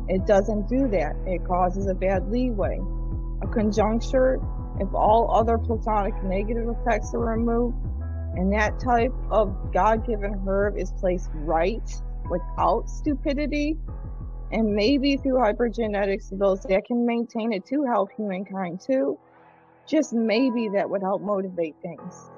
it 0.08 0.26
doesn't 0.28 0.70
do 0.70 0.88
that. 0.90 1.16
It 1.26 1.44
causes 1.46 1.88
a 1.88 1.96
bad 1.96 2.30
leeway. 2.32 2.80
A 3.42 3.48
conjuncture, 3.48 4.40
if 4.80 4.94
all 4.94 5.34
other 5.34 5.58
platonic 5.58 6.14
negative 6.24 6.70
effects 6.70 7.14
are 7.14 7.20
removed, 7.20 7.76
and 8.38 8.52
that 8.54 8.80
type 8.80 9.14
of 9.32 9.72
God-given 9.74 10.44
herb 10.48 10.78
is 10.78 10.92
placed 11.00 11.30
right 11.34 11.90
without 12.30 12.90
stupidity, 12.90 13.78
and 14.52 14.74
maybe 14.74 15.18
through 15.18 15.36
hypergenetics, 15.36 16.38
those 16.38 16.62
that 16.62 16.86
can 16.86 17.06
maintain 17.06 17.54
it 17.54 17.66
to 17.68 17.84
help 17.84 18.10
humankind 18.16 18.80
too, 18.80 19.18
just 19.88 20.14
maybe 20.14 20.70
that 20.70 20.90
would 20.90 21.02
help 21.02 21.22
motivate 21.22 21.76
things. 21.82 22.30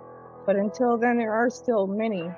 But 0.45 0.55
until 0.55 0.97
then, 0.97 1.17
there 1.17 1.33
are 1.33 1.49
still 1.49 1.88
many 1.88 2.29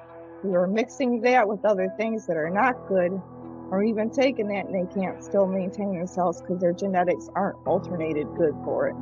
who 0.42 0.54
are 0.56 0.68
mixing 0.68 1.22
that 1.22 1.48
with 1.48 1.66
other 1.66 1.94
things 1.98 2.26
that 2.28 2.38
are 2.38 2.50
not 2.50 2.88
good, 2.88 3.22
or 3.72 3.84
even 3.84 4.10
taking 4.10 4.48
that 4.48 4.66
and 4.66 4.74
they 4.74 4.94
can't 4.94 5.24
still 5.24 5.46
maintain 5.46 5.94
themselves 5.96 6.42
because 6.42 6.60
their 6.60 6.74
genetics 6.74 7.30
aren't 7.36 7.58
alternated 7.68 8.28
good 8.36 8.56
for 8.64 8.88
it. 8.88 8.96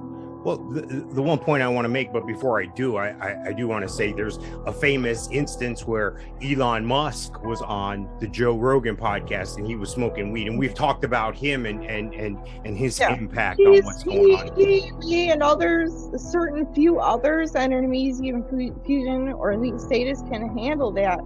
Well, 0.47 0.55
the, 0.59 0.81
the 0.81 1.21
one 1.21 1.39
point 1.39 1.61
I 1.61 1.67
want 1.67 1.83
to 1.83 1.89
make, 1.89 2.13
but 2.13 2.25
before 2.25 2.61
I 2.61 2.67
do, 2.67 2.95
I, 2.95 3.09
I, 3.19 3.47
I, 3.47 3.51
do 3.51 3.67
want 3.67 3.85
to 3.85 3.89
say 3.89 4.13
there's 4.13 4.39
a 4.65 4.71
famous 4.71 5.27
instance 5.29 5.85
where 5.85 6.21
Elon 6.41 6.85
Musk 6.85 7.43
was 7.43 7.61
on 7.61 8.09
the 8.21 8.29
Joe 8.29 8.57
Rogan 8.57 8.95
podcast 8.95 9.57
and 9.57 9.67
he 9.67 9.75
was 9.75 9.89
smoking 9.89 10.31
weed, 10.31 10.47
and 10.47 10.57
we've 10.57 10.73
talked 10.73 11.03
about 11.03 11.35
him 11.35 11.65
and 11.65 11.83
and 11.83 12.13
and, 12.13 12.37
and 12.63 12.77
his 12.77 12.97
yeah. 12.97 13.13
impact 13.13 13.59
He's, 13.59 13.81
on 13.81 13.85
what's 13.87 14.03
he, 14.03 14.09
going 14.09 14.35
on. 14.35 14.55
He, 14.55 14.91
he 15.05 15.29
and 15.31 15.43
others, 15.43 15.91
certain 16.15 16.73
few 16.73 16.97
others, 17.01 17.53
enemies, 17.53 18.21
even 18.21 18.45
fusion 18.85 19.33
or 19.33 19.51
elite 19.51 19.81
status 19.81 20.21
can 20.31 20.57
handle 20.57 20.93
that, 20.93 21.19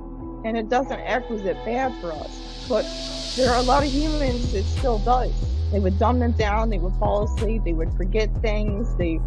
and 0.45 0.57
it 0.57 0.67
doesn't 0.67 0.99
act 0.99 1.29
as 1.29 1.45
it 1.45 1.63
bad 1.63 1.93
for 2.01 2.11
us. 2.11 2.65
But 2.67 2.87
there 3.35 3.51
are 3.51 3.59
a 3.59 3.63
lot 3.67 3.83
of 3.83 3.91
humans 3.91 4.55
it 4.55 4.63
still 4.63 4.97
does. 4.97 5.31
They 5.71 5.79
would 5.79 5.97
dumb 5.97 6.19
them 6.19 6.33
down. 6.33 6.69
They 6.69 6.77
would 6.77 6.95
fall 6.95 7.23
asleep. 7.23 7.63
They 7.63 7.73
would 7.73 7.93
forget 7.93 8.29
things. 8.41 8.93
They, 8.97 9.19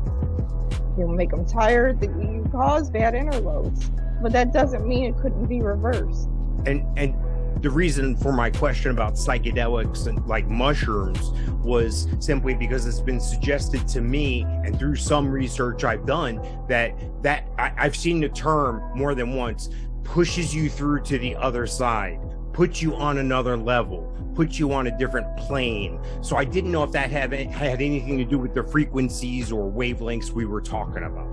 would 0.97 1.17
make 1.17 1.31
them 1.31 1.45
tired. 1.45 2.01
They 2.01 2.09
would 2.09 2.53
cause 2.53 2.91
bad 2.91 3.15
interloads. 3.15 3.91
But 4.23 4.33
that 4.33 4.53
doesn't 4.53 4.87
mean 4.87 5.07
it 5.07 5.17
couldn't 5.21 5.47
be 5.47 5.61
reversed. 5.61 6.29
And 6.67 6.87
and 6.97 7.15
the 7.63 7.71
reason 7.71 8.17
for 8.17 8.33
my 8.33 8.51
question 8.51 8.91
about 8.91 9.15
psychedelics 9.15 10.07
and 10.07 10.25
like 10.27 10.47
mushrooms 10.49 11.31
was 11.63 12.09
simply 12.21 12.55
because 12.55 12.85
it's 12.87 13.01
been 13.01 13.21
suggested 13.21 13.89
to 13.89 14.01
me 14.03 14.43
and 14.43 14.79
through 14.79 14.97
some 14.97 15.31
research 15.31 15.83
I've 15.83 16.05
done 16.05 16.37
that 16.69 16.95
that 17.23 17.49
I, 17.59 17.73
I've 17.79 17.97
seen 17.97 18.21
the 18.21 18.29
term 18.29 18.83
more 18.95 19.15
than 19.15 19.35
once 19.35 19.71
pushes 20.03 20.55
you 20.55 20.69
through 20.69 21.03
to 21.05 21.19
the 21.19 21.35
other 21.37 21.67
side 21.67 22.21
put 22.55 22.81
you 22.81 22.95
on 22.95 23.19
another 23.19 23.57
level, 23.57 24.11
put 24.35 24.59
you 24.59 24.73
on 24.73 24.87
a 24.87 24.97
different 24.97 25.37
plane. 25.37 26.01
So 26.23 26.37
I 26.37 26.45
didn't 26.45 26.71
know 26.71 26.85
if 26.85 26.93
that 26.93 27.11
had, 27.11 27.33
had 27.33 27.83
anything 27.83 28.17
to 28.19 28.25
do 28.25 28.39
with 28.39 28.55
the 28.55 28.63
frequencies 28.63 29.53
or 29.53 29.71
wavelengths 29.71 30.31
we 30.31 30.47
were 30.47 30.61
talking 30.61 31.03
about. 31.03 31.29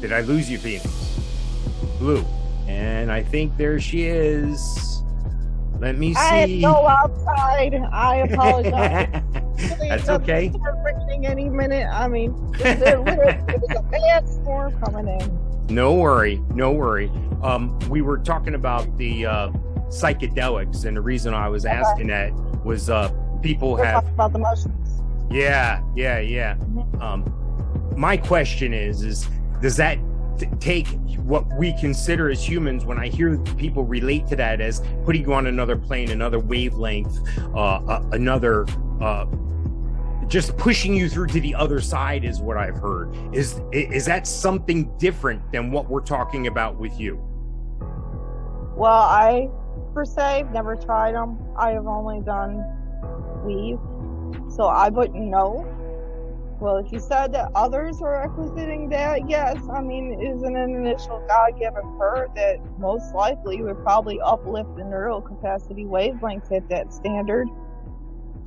Did 0.00 0.12
I 0.12 0.20
lose 0.20 0.50
you, 0.50 0.58
Phoenix? 0.58 1.18
Blu. 1.98 2.24
And 2.66 3.10
I 3.10 3.22
think 3.22 3.56
there 3.56 3.78
she 3.80 4.06
is. 4.06 5.02
Let 5.78 5.96
me 5.96 6.14
see. 6.14 6.20
I 6.20 6.60
go 6.60 6.86
outside. 6.86 7.74
I 7.92 8.16
apologize. 8.16 9.22
That's 9.88 10.08
okay. 10.08 10.52
any 11.22 11.48
minute. 11.48 11.88
I 11.92 12.08
mean, 12.08 12.34
there's 12.58 12.82
a 12.82 13.82
bad 13.90 14.28
storm 14.28 14.78
coming 14.80 15.08
in. 15.08 15.74
No 15.74 15.94
worry, 15.94 16.40
no 16.54 16.72
worry. 16.72 17.10
Um, 17.46 17.78
we 17.88 18.02
were 18.02 18.18
talking 18.18 18.56
about 18.56 18.96
the 18.98 19.24
uh, 19.24 19.48
psychedelics, 19.86 20.84
and 20.84 20.96
the 20.96 21.00
reason 21.00 21.32
I 21.32 21.48
was 21.48 21.64
asking 21.64 22.10
okay. 22.10 22.32
that 22.32 22.64
was 22.64 22.90
uh, 22.90 23.08
people 23.40 23.72
we're 23.72 23.84
have 23.84 24.08
about 24.08 24.32
the 24.32 24.40
mushrooms. 24.40 25.00
Yeah, 25.30 25.80
yeah, 25.94 26.18
yeah. 26.18 26.56
Mm-hmm. 26.56 27.00
Um, 27.00 27.92
my 27.96 28.16
question 28.16 28.74
is: 28.74 29.02
is 29.02 29.28
does 29.62 29.76
that 29.76 29.96
t- 30.40 30.48
take 30.58 30.88
what 31.18 31.46
we 31.56 31.72
consider 31.78 32.30
as 32.30 32.46
humans? 32.46 32.84
When 32.84 32.98
I 32.98 33.06
hear 33.06 33.38
people 33.38 33.84
relate 33.84 34.26
to 34.26 34.36
that 34.36 34.60
as 34.60 34.82
putting 35.04 35.22
you 35.22 35.32
on 35.32 35.46
another 35.46 35.76
plane, 35.76 36.10
another 36.10 36.40
wavelength, 36.40 37.16
uh, 37.54 37.76
uh 37.76 38.08
another 38.10 38.66
uh, 39.00 39.24
just 40.26 40.56
pushing 40.56 40.94
you 40.94 41.08
through 41.08 41.28
to 41.28 41.40
the 41.40 41.54
other 41.54 41.80
side 41.80 42.24
is 42.24 42.40
what 42.40 42.56
I've 42.56 42.76
heard. 42.76 43.16
Is 43.32 43.60
is 43.70 44.04
that 44.06 44.26
something 44.26 44.90
different 44.98 45.52
than 45.52 45.70
what 45.70 45.88
we're 45.88 46.00
talking 46.00 46.48
about 46.48 46.74
with 46.74 46.98
you? 46.98 47.22
Well, 48.76 48.92
I 48.92 49.48
per 49.94 50.04
se 50.04 50.44
never 50.52 50.76
tried 50.76 51.14
them. 51.14 51.38
I 51.56 51.70
have 51.70 51.86
only 51.86 52.20
done 52.20 52.62
weave, 53.42 53.78
so 54.50 54.64
I 54.64 54.90
wouldn't 54.90 55.24
know. 55.24 55.66
Well, 56.60 56.76
if 56.76 56.92
you 56.92 57.00
said 57.00 57.32
that 57.32 57.50
others 57.54 58.02
are 58.02 58.14
acquisiting 58.14 58.90
that, 58.90 59.28
yes, 59.28 59.56
I 59.70 59.80
mean, 59.80 60.20
isn't 60.20 60.56
an 60.56 60.74
initial 60.74 61.22
God 61.26 61.58
given 61.58 61.84
her 61.98 62.28
that 62.34 62.58
most 62.78 63.14
likely 63.14 63.62
would 63.62 63.82
probably 63.82 64.20
uplift 64.20 64.76
the 64.76 64.84
neural 64.84 65.22
capacity 65.22 65.84
wavelengths 65.84 66.52
at 66.52 66.68
that 66.68 66.92
standard. 66.92 67.48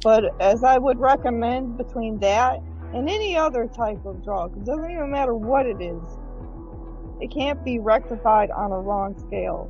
But 0.04 0.40
as 0.40 0.64
I 0.64 0.78
would 0.78 1.00
recommend 1.00 1.78
between 1.78 2.20
that 2.20 2.62
and 2.94 3.10
any 3.10 3.36
other 3.36 3.68
type 3.68 4.06
of 4.06 4.24
drug, 4.24 4.58
it 4.58 4.66
doesn't 4.66 4.92
even 4.92 5.12
matter 5.12 5.34
what 5.34 5.66
it 5.66 5.82
is, 5.82 6.02
it 7.20 7.32
can't 7.32 7.64
be 7.66 7.80
rectified 7.80 8.50
on 8.52 8.72
a 8.72 8.80
wrong 8.80 9.18
scale. 9.28 9.70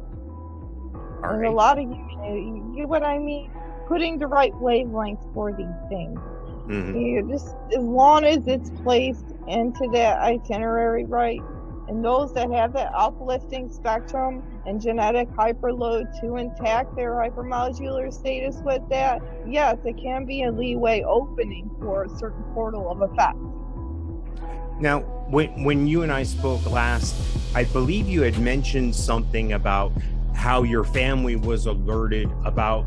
All 1.23 1.31
There's 1.31 1.41
right. 1.41 1.51
a 1.51 1.53
lot 1.53 1.77
of 1.79 1.89
you 1.89 2.09
you 2.29 2.73
get 2.75 2.87
what 2.87 3.03
I 3.03 3.17
mean? 3.17 3.51
Putting 3.87 4.17
the 4.17 4.27
right 4.27 4.55
wavelength 4.55 5.25
for 5.33 5.51
these 5.51 5.67
things. 5.89 6.19
Mm-hmm. 6.67 6.95
You 6.99 7.27
just 7.29 7.55
as 7.75 7.83
long 7.83 8.23
as 8.23 8.47
it's 8.47 8.69
placed 8.81 9.25
into 9.47 9.89
that 9.93 10.19
itinerary 10.19 11.05
right, 11.05 11.41
and 11.87 12.05
those 12.05 12.31
that 12.35 12.51
have 12.51 12.73
that 12.73 12.91
uplifting 12.93 13.67
spectrum 13.67 14.43
and 14.67 14.79
genetic 14.79 15.27
hyperload 15.29 16.19
to 16.21 16.35
intact 16.35 16.95
their 16.95 17.13
hypermodular 17.13 18.13
status 18.13 18.57
with 18.63 18.87
that, 18.89 19.21
yes, 19.47 19.77
it 19.85 19.97
can 19.97 20.25
be 20.25 20.43
a 20.43 20.51
leeway 20.51 21.01
opening 21.01 21.71
for 21.79 22.03
a 22.03 22.09
certain 22.17 22.43
portal 22.53 22.91
of 22.91 23.01
effect. 23.01 23.37
Now, 24.79 24.99
when, 25.29 25.63
when 25.63 25.87
you 25.87 26.03
and 26.03 26.11
I 26.11 26.23
spoke 26.23 26.69
last, 26.69 27.15
I 27.55 27.63
believe 27.63 28.07
you 28.07 28.21
had 28.21 28.37
mentioned 28.37 28.95
something 28.95 29.53
about 29.53 29.91
how 30.39 30.63
your 30.63 30.85
family 30.85 31.35
was 31.35 31.65
alerted 31.65 32.31
about 32.45 32.85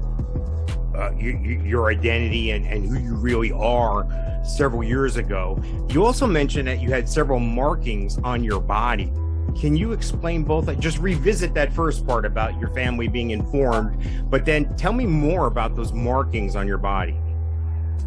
uh, 0.96 1.12
your, 1.18 1.38
your 1.38 1.90
identity 1.90 2.50
and, 2.50 2.66
and 2.66 2.88
who 2.88 2.98
you 2.98 3.14
really 3.14 3.52
are 3.52 4.08
several 4.42 4.82
years 4.82 5.18
ago. 5.18 5.62
You 5.90 6.02
also 6.06 6.26
mentioned 6.26 6.66
that 6.68 6.80
you 6.80 6.88
had 6.88 7.06
several 7.06 7.38
markings 7.38 8.16
on 8.24 8.42
your 8.42 8.58
body. 8.58 9.12
Can 9.54 9.76
you 9.76 9.92
explain 9.92 10.44
both? 10.44 10.78
Just 10.80 10.98
revisit 10.98 11.52
that 11.52 11.74
first 11.74 12.06
part 12.06 12.24
about 12.24 12.58
your 12.58 12.70
family 12.70 13.06
being 13.06 13.32
informed, 13.32 14.02
but 14.30 14.46
then 14.46 14.74
tell 14.76 14.94
me 14.94 15.04
more 15.04 15.46
about 15.46 15.76
those 15.76 15.92
markings 15.92 16.56
on 16.56 16.66
your 16.66 16.78
body. 16.78 17.18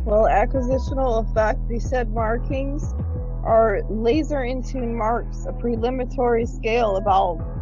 Well, 0.05 0.23
acquisitional 0.23 1.29
effect, 1.29 1.59
these 1.69 1.87
said 1.87 2.11
markings 2.11 2.95
are 3.43 3.83
laser 3.91 4.43
in 4.43 4.63
tune 4.63 4.97
marks, 4.97 5.45
a 5.45 5.53
preliminary 5.53 6.47
scale 6.47 6.97
about 6.97 7.54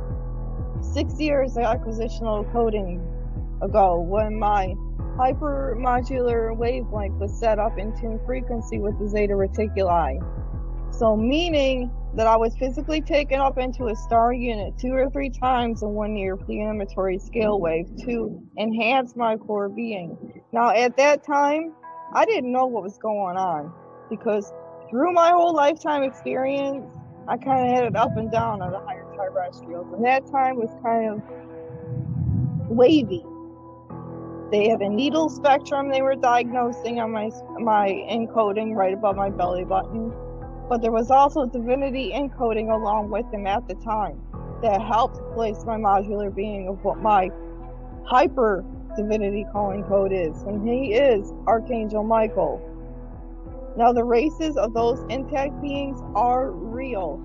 six 0.94 1.20
years 1.20 1.58
of 1.58 1.64
acquisitional 1.64 2.50
coding 2.52 3.02
ago 3.62 4.00
when 4.00 4.38
my 4.38 4.76
hypermodular 5.18 6.56
wavelength 6.56 7.20
was 7.20 7.38
set 7.38 7.60
up 7.60 7.78
in 7.78 7.96
tune 8.00 8.20
frequency 8.26 8.80
with 8.80 8.98
the 9.00 9.08
zeta 9.08 9.34
reticuli. 9.34 10.20
So 10.92 11.18
meaning 11.18 11.92
that 12.16 12.28
I 12.28 12.38
was 12.38 12.56
physically 12.58 13.02
taken 13.02 13.40
up 13.40 13.58
into 13.58 13.88
a 13.88 13.96
star 13.96 14.34
unit 14.34 14.78
two 14.78 14.94
or 14.94 15.10
three 15.10 15.32
times 15.32 15.82
in 15.82 15.90
one 15.90 16.16
year 16.16 16.38
planetary 16.38 17.18
scale 17.18 17.60
wave 17.60 17.88
to 18.06 18.40
enhance 18.60 19.16
my 19.16 19.38
core 19.38 19.70
being. 19.70 20.42
Now 20.52 20.70
at 20.70 20.96
that 20.98 21.24
time, 21.26 21.74
I 22.14 22.26
didn't 22.26 22.52
know 22.52 22.68
what 22.68 22.84
was 22.84 23.00
going 23.00 23.38
on 23.38 23.74
because 24.10 24.54
through 24.92 25.14
my 25.14 25.32
whole 25.32 25.56
lifetime 25.56 26.04
experience, 26.04 26.86
I 27.28 27.38
kind 27.38 27.68
of 27.68 27.76
had 27.76 27.86
it 27.86 27.96
up 27.96 28.16
and 28.16 28.32
down 28.32 28.62
on 28.62 28.72
the 28.72 28.80
higher 28.80 29.03
terrestrials. 29.16 29.94
And 29.94 30.04
that 30.06 30.26
time 30.32 30.58
was 30.58 30.70
kind 30.84 31.10
of 31.10 32.70
wavy. 32.70 33.24
They 34.52 34.70
had 34.70 34.82
a 34.82 34.90
needle 34.90 35.30
spectrum 35.30 35.90
they 35.90 36.02
were 36.02 36.16
diagnosing 36.16 37.00
on 37.00 37.12
my 37.12 37.32
my 37.60 37.90
encoding 38.10 38.76
right 38.76 38.94
above 38.94 39.16
my 39.16 39.30
belly 39.30 39.66
button, 39.66 40.14
but 40.70 40.82
there 40.82 40.92
was 40.92 41.10
also 41.10 41.46
divinity 41.46 42.12
encoding 42.14 42.72
along 42.72 43.10
with 43.10 43.30
them 43.32 43.48
at 43.48 43.68
the 43.68 43.76
time 43.76 44.22
that 44.62 44.82
helped 44.82 45.20
place 45.34 45.64
my 45.66 45.76
modular 45.76 46.34
being 46.34 46.68
of 46.68 46.84
what 46.84 47.00
my 47.00 47.30
hyper 48.06 48.64
divinity 48.96 49.46
calling 49.52 49.84
code 49.86 50.14
is, 50.14 50.44
and 50.44 50.68
he 50.68 50.94
is 50.94 51.34
Archangel 51.48 52.04
Michael. 52.04 52.62
Now 53.76 53.92
the 53.92 54.04
races 54.04 54.56
of 54.56 54.74
those 54.74 55.04
intact 55.10 55.60
beings 55.62 56.00
are 56.16 56.52
real. 56.52 57.20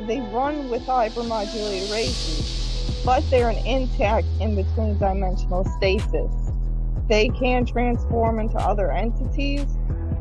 They 0.00 0.20
run 0.20 0.68
with 0.68 0.82
hypermodulated 0.82 1.92
races, 1.92 3.02
but 3.04 3.28
they're 3.30 3.50
an 3.50 3.64
intact 3.66 4.26
in 4.40 4.56
between 4.56 4.98
dimensional 4.98 5.64
stasis 5.76 6.30
they 7.08 7.28
can 7.28 7.66
transform 7.66 8.38
into 8.38 8.56
other 8.56 8.92
entities 8.92 9.66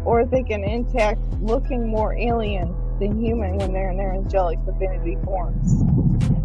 or 0.03 0.25
they 0.25 0.43
can 0.43 0.63
intact 0.63 1.21
looking 1.41 1.87
more 1.87 2.13
alien 2.15 2.75
than 2.99 3.23
human 3.23 3.57
when 3.57 3.71
they're 3.71 3.91
in 3.91 3.97
their 3.97 4.13
angelic 4.13 4.59
divinity 4.65 5.17
forms. 5.23 5.83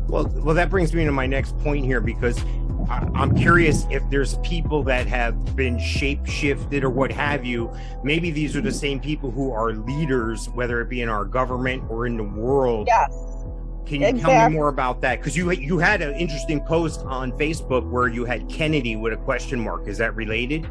Well, 0.09 0.31
well, 0.37 0.55
that 0.55 0.71
brings 0.71 0.95
me 0.95 1.05
to 1.05 1.13
my 1.13 1.27
next 1.27 1.59
point 1.59 1.85
here 1.85 2.01
because 2.01 2.39
I'm 2.89 3.37
curious 3.37 3.87
if 3.91 4.09
there's 4.11 4.37
people 4.39 4.83
that 4.85 5.07
have 5.07 5.57
been 5.57 5.79
shape 5.79 6.25
shifted 6.27 6.85
or 6.85 6.91
what 6.91 7.11
have 7.11 7.45
you. 7.45 7.73
Maybe 8.05 8.31
these 8.31 8.55
are 8.57 8.61
the 8.61 8.73
same 8.73 9.01
people 9.01 9.31
who 9.31 9.51
are 9.51 9.73
leaders, 9.73 10.49
whether 10.51 10.81
it 10.81 10.89
be 10.89 11.03
in 11.03 11.09
our 11.09 11.25
government 11.25 11.85
or 11.91 12.07
in 12.07 12.17
the 12.17 12.23
world. 12.23 12.87
Yes. 12.87 13.13
Can 13.87 14.01
you 14.01 14.09
exactly. 14.09 14.21
tell 14.21 14.51
me 14.51 14.57
more 14.57 14.69
about 14.69 15.01
that? 15.03 15.21
Because 15.21 15.37
you 15.37 15.51
you 15.53 15.79
had 15.79 16.03
an 16.03 16.15
interesting 16.15 16.61
post 16.61 17.03
on 17.03 17.33
Facebook 17.33 17.89
where 17.89 18.09
you 18.09 18.25
had 18.25 18.49
Kennedy 18.49 18.97
with 18.97 19.13
a 19.13 19.17
question 19.17 19.61
mark. 19.61 19.87
Is 19.87 19.99
that 19.99 20.15
related? 20.17 20.69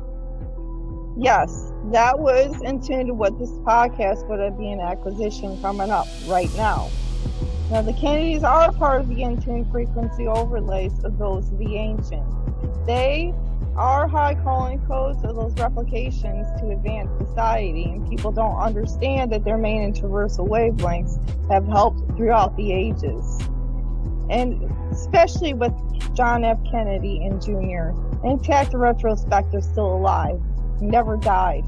Yes, 1.17 1.71
that 1.93 2.19
was 2.19 2.54
intended 2.62 2.88
tune 2.88 3.08
to 3.08 3.13
what 3.13 3.39
this 3.39 3.51
podcast 3.60 4.28
would 4.28 4.58
be 4.58 4.71
an 4.71 4.82
acquisition 4.82 5.60
coming 5.62 5.89
up 5.89 6.08
right 6.28 6.54
now. 6.58 6.89
Now, 7.71 7.82
the 7.82 7.93
Kennedys 7.93 8.43
are 8.43 8.71
part 8.71 9.01
of 9.01 9.10
the 9.10 9.23
in-tune 9.23 9.69
frequency 9.71 10.28
overlays 10.28 11.04
of 11.04 11.17
those 11.17 11.51
of 11.51 11.58
the 11.58 11.75
ancient. 11.75 12.23
They 12.86 13.34
are 13.75 14.08
high 14.08 14.36
calling 14.36 14.80
codes 14.86 15.23
of 15.23 15.36
those 15.36 15.54
replications 15.56 16.47
to 16.62 16.69
advance 16.69 17.10
society, 17.28 17.86
and 17.86 18.08
people 18.08 18.32
don't 18.32 18.56
understand 18.56 19.32
that 19.32 19.43
their 19.43 19.58
main 19.58 19.91
interversal 19.91 20.47
wavelengths 20.47 21.17
have 21.49 21.67
helped 21.67 22.15
throughout 22.15 22.56
the 22.56 22.71
ages. 22.71 23.39
And 24.30 24.71
especially 24.91 25.54
with 25.54 25.73
John 26.15 26.43
F. 26.43 26.60
Kennedy 26.69 27.25
and 27.25 27.41
Jr., 27.41 27.97
intact 28.25 28.73
retrospective 28.73 29.63
still 29.63 29.95
alive, 29.95 30.39
never 30.82 31.17
died. 31.17 31.65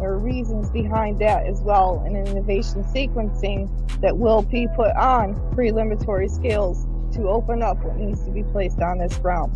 There 0.00 0.12
are 0.12 0.18
reasons 0.18 0.70
behind 0.70 1.18
that 1.20 1.46
as 1.46 1.60
well 1.60 2.02
in 2.06 2.16
innovation 2.16 2.82
sequencing 2.84 3.68
that 4.00 4.16
will 4.16 4.42
be 4.42 4.66
put 4.74 4.96
on 4.96 5.34
preliminary 5.52 6.28
scales 6.28 6.86
to 7.12 7.28
open 7.28 7.62
up 7.62 7.82
what 7.84 7.96
needs 7.96 8.24
to 8.24 8.30
be 8.30 8.42
placed 8.44 8.80
on 8.80 8.98
this 8.98 9.18
realm. 9.18 9.52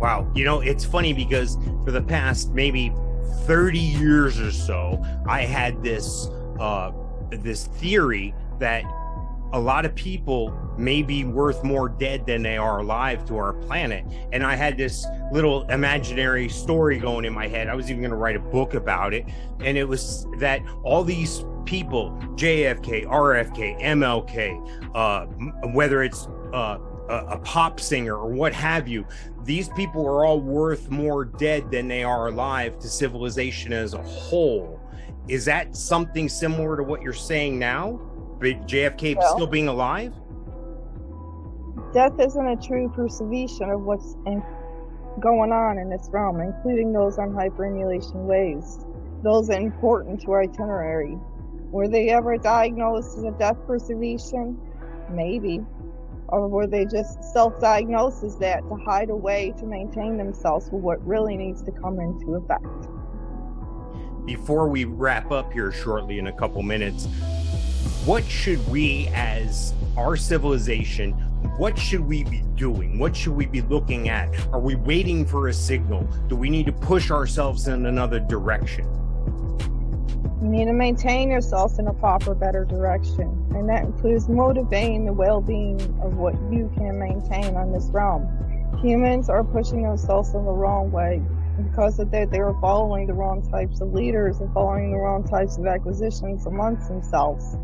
Wow. 0.00 0.30
You 0.34 0.44
know, 0.44 0.60
it's 0.60 0.84
funny 0.84 1.12
because 1.12 1.56
for 1.84 1.92
the 1.92 2.02
past 2.02 2.50
maybe 2.50 2.92
30 3.44 3.78
years 3.78 4.40
or 4.40 4.50
so, 4.50 5.00
I 5.28 5.42
had 5.42 5.82
this 5.82 6.28
uh 6.58 6.92
this 7.30 7.66
theory 7.66 8.34
that 8.58 8.84
a 9.52 9.60
lot 9.60 9.84
of 9.84 9.94
people 9.94 10.50
may 10.78 11.02
be 11.02 11.24
worth 11.24 11.62
more 11.62 11.88
dead 11.88 12.26
than 12.26 12.42
they 12.42 12.56
are 12.56 12.78
alive 12.78 13.24
to 13.26 13.36
our 13.36 13.52
planet. 13.52 14.04
And 14.32 14.42
I 14.42 14.56
had 14.56 14.76
this 14.76 15.06
little 15.30 15.64
imaginary 15.70 16.48
story 16.48 16.98
going 16.98 17.24
in 17.24 17.32
my 17.32 17.48
head. 17.48 17.68
I 17.68 17.74
was 17.74 17.90
even 17.90 18.00
going 18.00 18.10
to 18.10 18.16
write 18.16 18.36
a 18.36 18.40
book 18.40 18.74
about 18.74 19.12
it. 19.12 19.26
And 19.60 19.76
it 19.76 19.84
was 19.84 20.26
that 20.38 20.62
all 20.82 21.04
these 21.04 21.44
people, 21.66 22.12
JFK, 22.36 23.06
RFK, 23.06 23.80
MLK, 23.82 24.90
uh, 24.94 25.26
whether 25.68 26.02
it's 26.02 26.26
uh, 26.54 26.78
a, 27.08 27.14
a 27.26 27.38
pop 27.38 27.78
singer 27.78 28.16
or 28.16 28.32
what 28.32 28.54
have 28.54 28.88
you, 28.88 29.06
these 29.44 29.68
people 29.70 30.06
are 30.06 30.24
all 30.24 30.40
worth 30.40 30.90
more 30.90 31.24
dead 31.24 31.70
than 31.70 31.88
they 31.88 32.04
are 32.04 32.28
alive 32.28 32.78
to 32.78 32.88
civilization 32.88 33.72
as 33.72 33.92
a 33.92 34.02
whole. 34.02 34.80
Is 35.28 35.44
that 35.44 35.76
something 35.76 36.28
similar 36.28 36.76
to 36.76 36.82
what 36.82 37.02
you're 37.02 37.12
saying 37.12 37.58
now? 37.58 38.00
JFK 38.42 39.16
well, 39.16 39.34
still 39.34 39.46
being 39.46 39.68
alive? 39.68 40.12
Death 41.94 42.18
isn't 42.18 42.46
a 42.46 42.56
true 42.56 42.88
perception 42.88 43.70
of 43.70 43.82
what's 43.82 44.16
in, 44.26 44.42
going 45.20 45.52
on 45.52 45.78
in 45.78 45.90
this 45.90 46.08
realm, 46.10 46.40
including 46.40 46.92
those 46.92 47.18
on 47.18 47.30
hyperemulation 47.30 48.26
waves. 48.26 48.86
Those 49.22 49.50
are 49.50 49.60
important 49.60 50.20
to 50.22 50.32
our 50.32 50.42
itinerary. 50.42 51.18
Were 51.70 51.88
they 51.88 52.10
ever 52.10 52.36
diagnosed 52.36 53.18
as 53.18 53.24
a 53.24 53.30
death 53.32 53.56
perception? 53.66 54.58
Maybe. 55.10 55.60
Or 56.28 56.48
were 56.48 56.66
they 56.66 56.86
just 56.86 57.22
self-diagnosed 57.32 58.24
as 58.24 58.36
that 58.38 58.66
to 58.68 58.76
hide 58.76 59.10
away 59.10 59.52
to 59.58 59.66
maintain 59.66 60.16
themselves 60.16 60.68
for 60.68 60.80
what 60.80 61.06
really 61.06 61.36
needs 61.36 61.62
to 61.62 61.72
come 61.72 62.00
into 62.00 62.34
effect? 62.34 62.64
Before 64.24 64.68
we 64.68 64.84
wrap 64.84 65.30
up 65.30 65.52
here 65.52 65.72
shortly 65.72 66.18
in 66.18 66.28
a 66.28 66.32
couple 66.32 66.62
minutes, 66.62 67.06
what 68.04 68.24
should 68.24 68.66
we 68.68 69.08
as 69.14 69.74
our 69.96 70.16
civilization 70.16 71.14
what 71.56 71.78
should 71.78 72.00
we 72.00 72.24
be 72.24 72.42
doing? 72.56 72.98
What 72.98 73.16
should 73.16 73.34
we 73.34 73.46
be 73.46 73.62
looking 73.62 74.08
at? 74.08 74.28
Are 74.52 74.60
we 74.60 74.74
waiting 74.74 75.26
for 75.26 75.48
a 75.48 75.52
signal? 75.52 76.08
Do 76.28 76.36
we 76.36 76.48
need 76.48 76.66
to 76.66 76.72
push 76.72 77.10
ourselves 77.10 77.68
in 77.68 77.86
another 77.86 78.20
direction? 78.20 78.86
You 80.40 80.48
need 80.48 80.64
to 80.66 80.72
maintain 80.72 81.30
yourself 81.30 81.78
in 81.78 81.88
a 81.88 81.94
proper 81.94 82.34
better 82.34 82.64
direction. 82.64 83.46
And 83.54 83.68
that 83.68 83.84
includes 83.84 84.28
motivating 84.28 85.04
the 85.04 85.12
well-being 85.12 85.80
of 86.00 86.16
what 86.16 86.34
you 86.50 86.72
can 86.76 86.98
maintain 86.98 87.56
on 87.56 87.72
this 87.72 87.86
realm. 87.86 88.26
Humans 88.80 89.28
are 89.28 89.44
pushing 89.44 89.82
themselves 89.82 90.34
in 90.34 90.44
the 90.44 90.52
wrong 90.52 90.90
way 90.90 91.22
because 91.68 91.98
of 91.98 92.10
that 92.12 92.30
they 92.30 92.38
are 92.38 92.58
following 92.60 93.06
the 93.06 93.12
wrong 93.12 93.48
types 93.50 93.80
of 93.80 93.92
leaders 93.92 94.40
and 94.40 94.52
following 94.54 94.90
the 94.90 94.96
wrong 94.96 95.22
types 95.28 95.58
of 95.58 95.66
acquisitions 95.66 96.46
amongst 96.46 96.88
themselves 96.88 97.56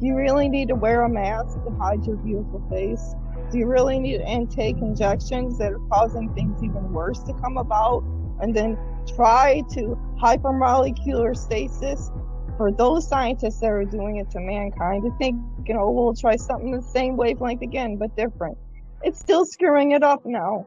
do 0.00 0.06
you 0.06 0.16
really 0.16 0.48
need 0.48 0.68
to 0.68 0.74
wear 0.74 1.02
a 1.02 1.08
mask 1.10 1.62
to 1.62 1.70
hide 1.78 2.06
your 2.06 2.16
beautiful 2.16 2.62
face? 2.70 3.14
Do 3.52 3.58
you 3.58 3.66
really 3.66 3.98
need 3.98 4.18
to 4.18 4.26
intake 4.26 4.78
injections 4.78 5.58
that 5.58 5.72
are 5.72 5.88
causing 5.90 6.32
things 6.32 6.62
even 6.62 6.90
worse 6.90 7.18
to 7.24 7.34
come 7.34 7.58
about? 7.58 8.02
And 8.40 8.56
then 8.56 8.78
try 9.14 9.62
to 9.72 9.98
hypermolecular 10.18 11.36
stasis 11.36 12.10
for 12.56 12.72
those 12.72 13.06
scientists 13.06 13.60
that 13.60 13.70
are 13.70 13.84
doing 13.84 14.16
it 14.16 14.30
to 14.30 14.40
mankind 14.40 15.02
to 15.04 15.10
think, 15.18 15.36
you 15.66 15.74
know, 15.74 15.90
we'll 15.90 16.14
try 16.14 16.36
something 16.36 16.70
the 16.70 16.82
same 16.82 17.18
wavelength 17.18 17.60
again, 17.60 17.96
but 17.96 18.16
different. 18.16 18.56
It's 19.02 19.20
still 19.20 19.44
screwing 19.44 19.92
it 19.92 20.02
up 20.02 20.24
now. 20.24 20.66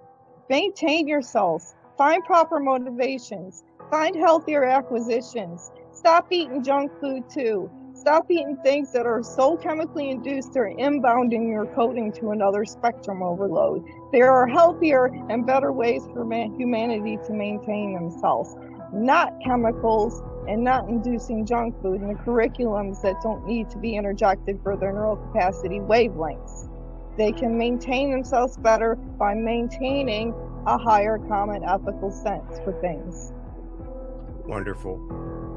Maintain 0.49 1.07
yourselves. 1.07 1.73
Find 1.97 2.23
proper 2.25 2.59
motivations. 2.59 3.63
Find 3.89 4.15
healthier 4.15 4.63
acquisitions. 4.63 5.71
Stop 5.91 6.27
eating 6.31 6.63
junk 6.63 6.91
food 6.99 7.23
too. 7.31 7.71
Stop 8.03 8.29
eating 8.29 8.57
things 8.57 8.91
that 8.91 9.05
are 9.05 9.23
so 9.23 9.55
chemically 9.55 10.09
induced 10.09 10.51
they're 10.51 10.75
inbounding 10.75 11.47
your 11.47 11.65
coding 11.67 12.11
to 12.11 12.31
another 12.31 12.65
spectrum 12.65 13.23
overload. 13.23 13.81
There 14.11 14.29
are 14.29 14.45
healthier 14.45 15.05
and 15.29 15.45
better 15.45 15.71
ways 15.71 16.05
for 16.11 16.25
man- 16.25 16.53
humanity 16.59 17.17
to 17.25 17.31
maintain 17.31 17.93
themselves, 17.93 18.57
not 18.91 19.31
chemicals 19.45 20.21
and 20.49 20.65
not 20.65 20.89
inducing 20.89 21.45
junk 21.45 21.81
food 21.81 22.01
in 22.01 22.09
the 22.09 22.15
curriculums 22.15 23.01
that 23.03 23.21
don't 23.23 23.47
need 23.47 23.69
to 23.69 23.77
be 23.77 23.95
interjected 23.95 24.59
for 24.63 24.75
their 24.75 24.91
neural 24.91 25.15
capacity 25.15 25.79
wavelengths. 25.79 26.67
They 27.17 27.31
can 27.31 27.57
maintain 27.57 28.11
themselves 28.11 28.57
better 28.57 28.95
by 28.95 29.33
maintaining 29.33 30.33
a 30.67 30.77
higher 30.77 31.19
common 31.19 31.63
ethical 31.63 32.11
sense 32.11 32.59
for 32.65 32.77
things. 32.81 33.31
Wonderful. 34.45 34.97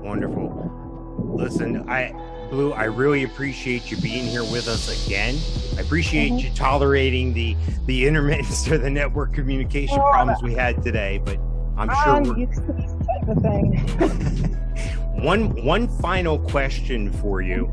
Wonderful. 0.05 0.85
Listen, 1.19 1.89
I 1.89 2.15
Blu, 2.51 2.73
I 2.73 2.85
really 2.85 3.25
appreciate 3.25 3.91
you 3.91 3.97
being 3.97 4.25
here 4.25 4.45
with 4.45 4.69
us 4.69 5.07
again. 5.07 5.37
I 5.77 5.81
appreciate 5.81 6.29
mm-hmm. 6.29 6.39
you 6.39 6.51
tolerating 6.55 7.33
the 7.33 7.57
the 7.87 8.07
intermittence 8.07 8.69
or 8.69 8.79
the 8.79 8.91
network 8.91 9.33
communication 9.33 9.99
oh, 9.99 10.11
problems 10.11 10.43
we 10.43 10.55
had 10.55 10.83
today, 10.83 11.21
but 11.25 11.39
I'm 11.77 11.89
sure 11.89 12.15
I'm 12.15 12.23
we're... 12.25 12.39
used 12.39 12.67
to 12.67 12.73
this 12.73 12.93
type 13.07 13.29
of 13.29 13.43
thing. 13.43 15.23
one 15.23 15.65
one 15.65 15.89
final 15.89 16.39
question 16.39 17.13
for 17.13 17.43
you. 17.43 17.71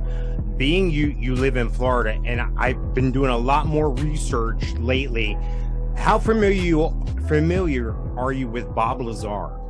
Being 0.58 0.90
you 0.90 1.08
you 1.08 1.36
live 1.36 1.56
in 1.56 1.70
Florida, 1.70 2.20
and 2.26 2.42
I've 2.58 2.94
been 2.94 3.12
doing 3.12 3.32
a 3.32 3.38
lot 3.38 3.68
more 3.68 3.90
research 3.90 4.74
lately. 4.74 5.38
How 5.96 6.20
familiar 6.20 6.90
familiar 7.28 7.96
are 8.18 8.32
you 8.32 8.48
with 8.48 8.74
Bob 8.74 9.02
Lazar? 9.02 9.62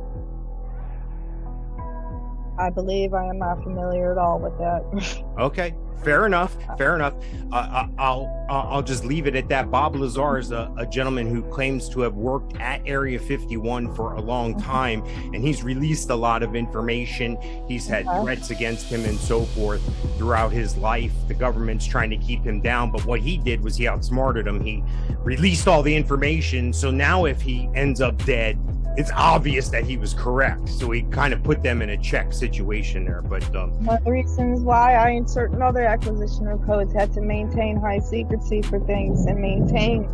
I 2.58 2.70
believe 2.70 3.14
I 3.14 3.26
am 3.26 3.38
not 3.38 3.62
familiar 3.62 4.12
at 4.12 4.18
all 4.18 4.38
with 4.38 4.56
that. 4.58 5.24
okay, 5.38 5.74
fair 6.04 6.26
enough. 6.26 6.56
Fair 6.78 6.94
enough. 6.94 7.14
Uh, 7.52 7.56
uh 7.56 7.86
I'll 7.98 8.46
I'll 8.48 8.82
just 8.82 9.04
leave 9.04 9.26
it 9.26 9.34
at 9.34 9.48
that. 9.48 9.70
Bob 9.70 9.96
Lazar 9.96 10.38
is 10.38 10.52
a, 10.52 10.72
a, 10.76 10.86
gentleman 10.86 11.26
who 11.26 11.42
claims 11.50 11.88
to 11.88 12.00
have 12.00 12.14
worked 12.14 12.56
at 12.58 12.82
Area 12.86 13.18
51 13.18 13.94
for 13.94 14.14
a 14.14 14.20
long 14.20 14.54
mm-hmm. 14.54 14.70
time, 14.70 15.04
and 15.34 15.42
he's 15.42 15.62
released 15.62 16.10
a 16.10 16.14
lot 16.14 16.42
of 16.42 16.54
information. 16.54 17.38
He's 17.66 17.86
had 17.86 18.06
okay. 18.06 18.22
threats 18.22 18.50
against 18.50 18.86
him 18.86 19.04
and 19.04 19.18
so 19.18 19.44
forth 19.44 19.82
throughout 20.18 20.52
his 20.52 20.76
life. 20.76 21.12
The 21.26 21.34
government's 21.34 21.86
trying 21.86 22.10
to 22.10 22.18
keep 22.18 22.44
him 22.44 22.60
down, 22.60 22.90
but 22.90 23.04
what 23.06 23.20
he 23.20 23.38
did 23.38 23.62
was 23.62 23.76
he 23.76 23.88
outsmarted 23.88 24.46
him. 24.46 24.62
He 24.62 24.84
released 25.20 25.66
all 25.66 25.82
the 25.82 25.94
information. 25.94 26.72
So 26.72 26.90
now, 26.90 27.24
if 27.24 27.40
he 27.40 27.68
ends 27.74 28.00
up 28.00 28.22
dead, 28.24 28.58
it's 28.96 29.10
obvious 29.14 29.68
that 29.70 29.84
he 29.84 29.96
was 29.96 30.14
correct. 30.14 30.68
So 30.68 30.90
he 30.90 31.02
kind 31.02 31.32
of 31.32 31.42
put 31.42 31.62
them 31.62 31.82
in 31.82 31.90
a 31.90 31.96
check 31.96 32.32
situation 32.32 33.04
there. 33.04 33.22
But 33.22 33.54
um, 33.54 33.70
one 33.84 33.98
of 33.98 34.04
the 34.04 34.12
reasons 34.12 34.60
why 34.60 34.94
I 34.94 35.10
and 35.10 35.28
certain 35.28 35.62
other 35.62 35.84
acquisition 35.84 36.46
of 36.48 36.64
codes 36.64 36.92
had 36.92 37.12
to 37.14 37.20
maintain 37.20 37.76
high 37.76 37.98
secrecy 37.98 38.62
for 38.62 38.78
things 38.80 39.26
and 39.26 39.40
maintain 39.40 40.04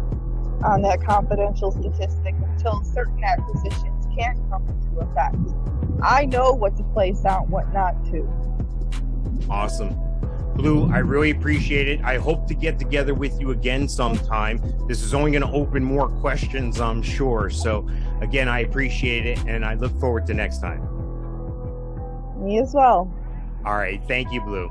on 0.64 0.82
that 0.82 1.02
confidential 1.02 1.72
statistic 1.72 2.34
until 2.42 2.82
certain 2.84 3.22
acquisitions 3.24 4.06
can 4.16 4.36
come 4.50 4.66
into 4.68 5.00
effect. 5.00 5.36
I 6.02 6.26
know 6.26 6.52
what 6.52 6.76
to 6.76 6.82
place 6.84 7.24
out, 7.24 7.48
what 7.48 7.72
not 7.72 7.94
to. 8.06 8.28
Awesome. 9.48 10.09
Blu, 10.60 10.90
I 10.92 10.98
really 10.98 11.30
appreciate 11.30 11.88
it. 11.88 12.02
I 12.02 12.18
hope 12.18 12.46
to 12.48 12.54
get 12.54 12.78
together 12.78 13.14
with 13.14 13.40
you 13.40 13.50
again 13.50 13.88
sometime. 13.88 14.60
This 14.86 15.02
is 15.02 15.14
only 15.14 15.30
going 15.30 15.42
to 15.42 15.50
open 15.50 15.82
more 15.82 16.08
questions, 16.08 16.80
I'm 16.80 17.02
sure. 17.02 17.48
So, 17.48 17.88
again, 18.20 18.48
I 18.48 18.60
appreciate 18.60 19.24
it 19.26 19.38
and 19.46 19.64
I 19.64 19.74
look 19.74 19.98
forward 19.98 20.26
to 20.26 20.34
next 20.34 20.58
time. 20.58 20.80
Me 22.44 22.60
as 22.60 22.74
well. 22.74 23.12
All 23.64 23.76
right. 23.76 24.02
Thank 24.06 24.32
you, 24.32 24.40
Blu. 24.40 24.70